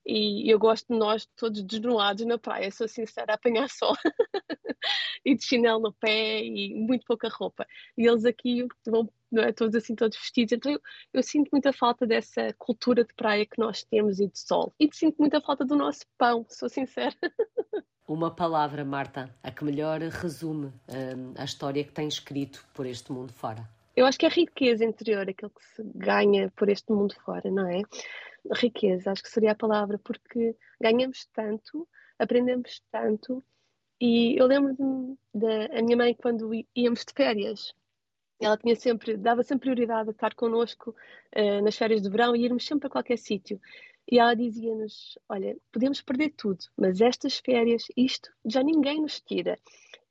e 0.07 0.51
eu 0.51 0.59
gosto 0.59 0.93
de 0.93 0.99
nós 0.99 1.27
todos 1.37 1.63
desnudados 1.63 2.25
na 2.27 2.39
praia, 2.39 2.71
sou 2.71 2.87
sincera, 2.87 3.33
a 3.33 3.35
apanhar 3.35 3.69
sol 3.69 3.95
e 5.25 5.35
de 5.35 5.45
chinelo 5.45 5.81
no 5.81 5.93
pé 5.93 6.43
e 6.45 6.75
muito 6.75 7.07
pouca 7.07 7.29
roupa. 7.29 7.67
E 7.97 8.07
eles 8.07 8.25
aqui 8.25 8.67
vão 8.87 9.09
não 9.35 9.43
é, 9.43 9.53
todos 9.53 9.75
assim, 9.75 9.95
todos 9.95 10.17
vestidos. 10.17 10.53
Então 10.53 10.73
eu, 10.73 10.81
eu, 11.13 11.23
sinto 11.23 11.49
muita 11.51 11.73
falta 11.73 12.07
dessa 12.07 12.55
cultura 12.57 13.05
de 13.05 13.13
praia 13.15 13.45
que 13.45 13.59
nós 13.59 13.83
temos 13.83 14.21
e 14.21 14.29
de 14.29 14.39
sol. 14.39 14.73
E 14.79 14.89
sinto 14.93 15.17
muita 15.19 15.41
falta 15.41 15.65
do 15.65 15.75
nosso 15.75 16.07
pão, 16.17 16.47
sou 16.49 16.69
sincera. 16.69 17.15
Uma 18.07 18.31
palavra, 18.31 18.85
Marta, 18.85 19.35
a 19.43 19.51
que 19.51 19.65
melhor 19.65 19.99
resume 20.01 20.67
um, 20.67 21.33
a 21.37 21.45
história 21.45 21.83
que 21.83 21.91
tem 21.91 22.07
escrito 22.07 22.65
por 22.75 22.85
este 22.85 23.11
mundo 23.11 23.33
fora. 23.33 23.67
Eu 23.97 24.05
acho 24.05 24.19
que 24.19 24.27
é 24.27 24.29
a 24.29 24.33
riqueza 24.33 24.85
interior, 24.85 25.29
aquilo 25.29 25.51
que 25.51 25.65
se 25.75 25.83
ganha 25.95 26.53
por 26.55 26.69
este 26.69 26.93
mundo 26.93 27.15
fora, 27.25 27.51
não 27.51 27.67
é? 27.67 27.81
Riqueza, 28.53 29.13
acho 29.13 29.23
que 29.23 29.31
seria 29.31 29.53
a 29.53 29.57
palavra, 29.57 29.99
porque 29.99 30.57
ganhamos 30.81 31.27
tanto, 31.33 31.89
aprendemos 32.19 32.83
tanto. 32.91 33.43
E 34.01 34.37
eu 34.39 34.47
lembro-me 34.47 35.17
da 35.33 35.83
minha 35.83 35.97
mãe 35.97 36.15
quando 36.15 36.51
íamos 36.75 37.05
de 37.05 37.13
férias, 37.15 37.73
ela 38.41 38.57
tinha 38.57 38.77
sempre, 38.77 39.17
dava 39.17 39.43
sempre 39.43 39.71
prioridade 39.71 40.09
a 40.09 40.13
estar 40.13 40.35
connosco 40.35 40.95
uh, 41.37 41.63
nas 41.63 41.77
férias 41.77 42.03
de 42.03 42.11
verão 42.11 42.35
e 42.35 42.45
irmos 42.45 42.67
sempre 42.67 42.89
a 42.89 42.91
qualquer 42.91 43.17
sítio. 43.17 43.61
E 44.11 44.19
ela 44.19 44.35
dizia-nos: 44.35 45.19
Olha, 45.29 45.57
podemos 45.73 46.03
perder 46.03 46.31
tudo, 46.37 46.65
mas 46.77 47.01
estas 47.01 47.39
férias, 47.39 47.85
isto 47.97 48.31
já 48.45 48.63
ninguém 48.63 49.01
nos 49.01 49.21
tira. 49.21 49.59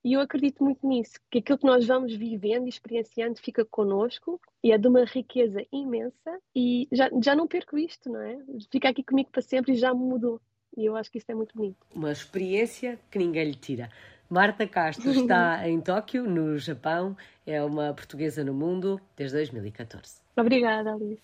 E 0.04 0.14
eu 0.14 0.20
acredito 0.20 0.64
muito 0.64 0.86
nisso, 0.86 1.14
que 1.32 1.40
aquilo 1.40 1.58
que 1.58 1.66
nós 1.66 1.88
vamos 1.88 2.14
vivendo 2.14 2.66
e 2.66 2.70
experienciando 2.70 3.40
fica 3.40 3.64
connosco 3.64 4.40
e 4.62 4.72
é 4.72 4.78
de 4.78 4.88
uma 4.88 5.06
riqueza 5.06 5.66
imensa 5.72 6.40
e 6.54 6.88
já, 6.92 7.10
já 7.24 7.36
não 7.36 7.48
perco 7.48 7.78
isto, 7.78 8.10
não 8.10 8.22
é? 8.22 8.38
Fica 8.70 8.90
aqui 8.90 9.04
comigo 9.04 9.30
para 9.32 9.42
sempre 9.42 9.74
e 9.74 9.76
já 9.76 9.94
mudou. 9.94 10.42
E 10.76 10.86
eu 10.86 10.96
acho 10.96 11.10
que 11.12 11.20
isso 11.20 11.32
é 11.32 11.36
muito 11.36 11.56
bonito. 11.56 11.78
Uma 11.96 12.12
experiência 12.12 13.00
que 13.10 13.18
ninguém 13.18 13.46
lhe 13.46 13.56
tira. 13.56 13.90
Marta 14.30 14.68
Castro 14.68 15.12
está 15.12 15.62
em 15.70 15.80
Tóquio, 15.80 16.24
no 16.28 16.58
Japão, 16.58 17.16
é 17.46 17.64
uma 17.64 17.94
portuguesa 17.94 18.44
no 18.44 18.54
mundo 18.54 19.00
desde 19.16 19.38
2014. 19.38 20.22
Obrigada, 20.36 20.94
Alice. 20.94 21.22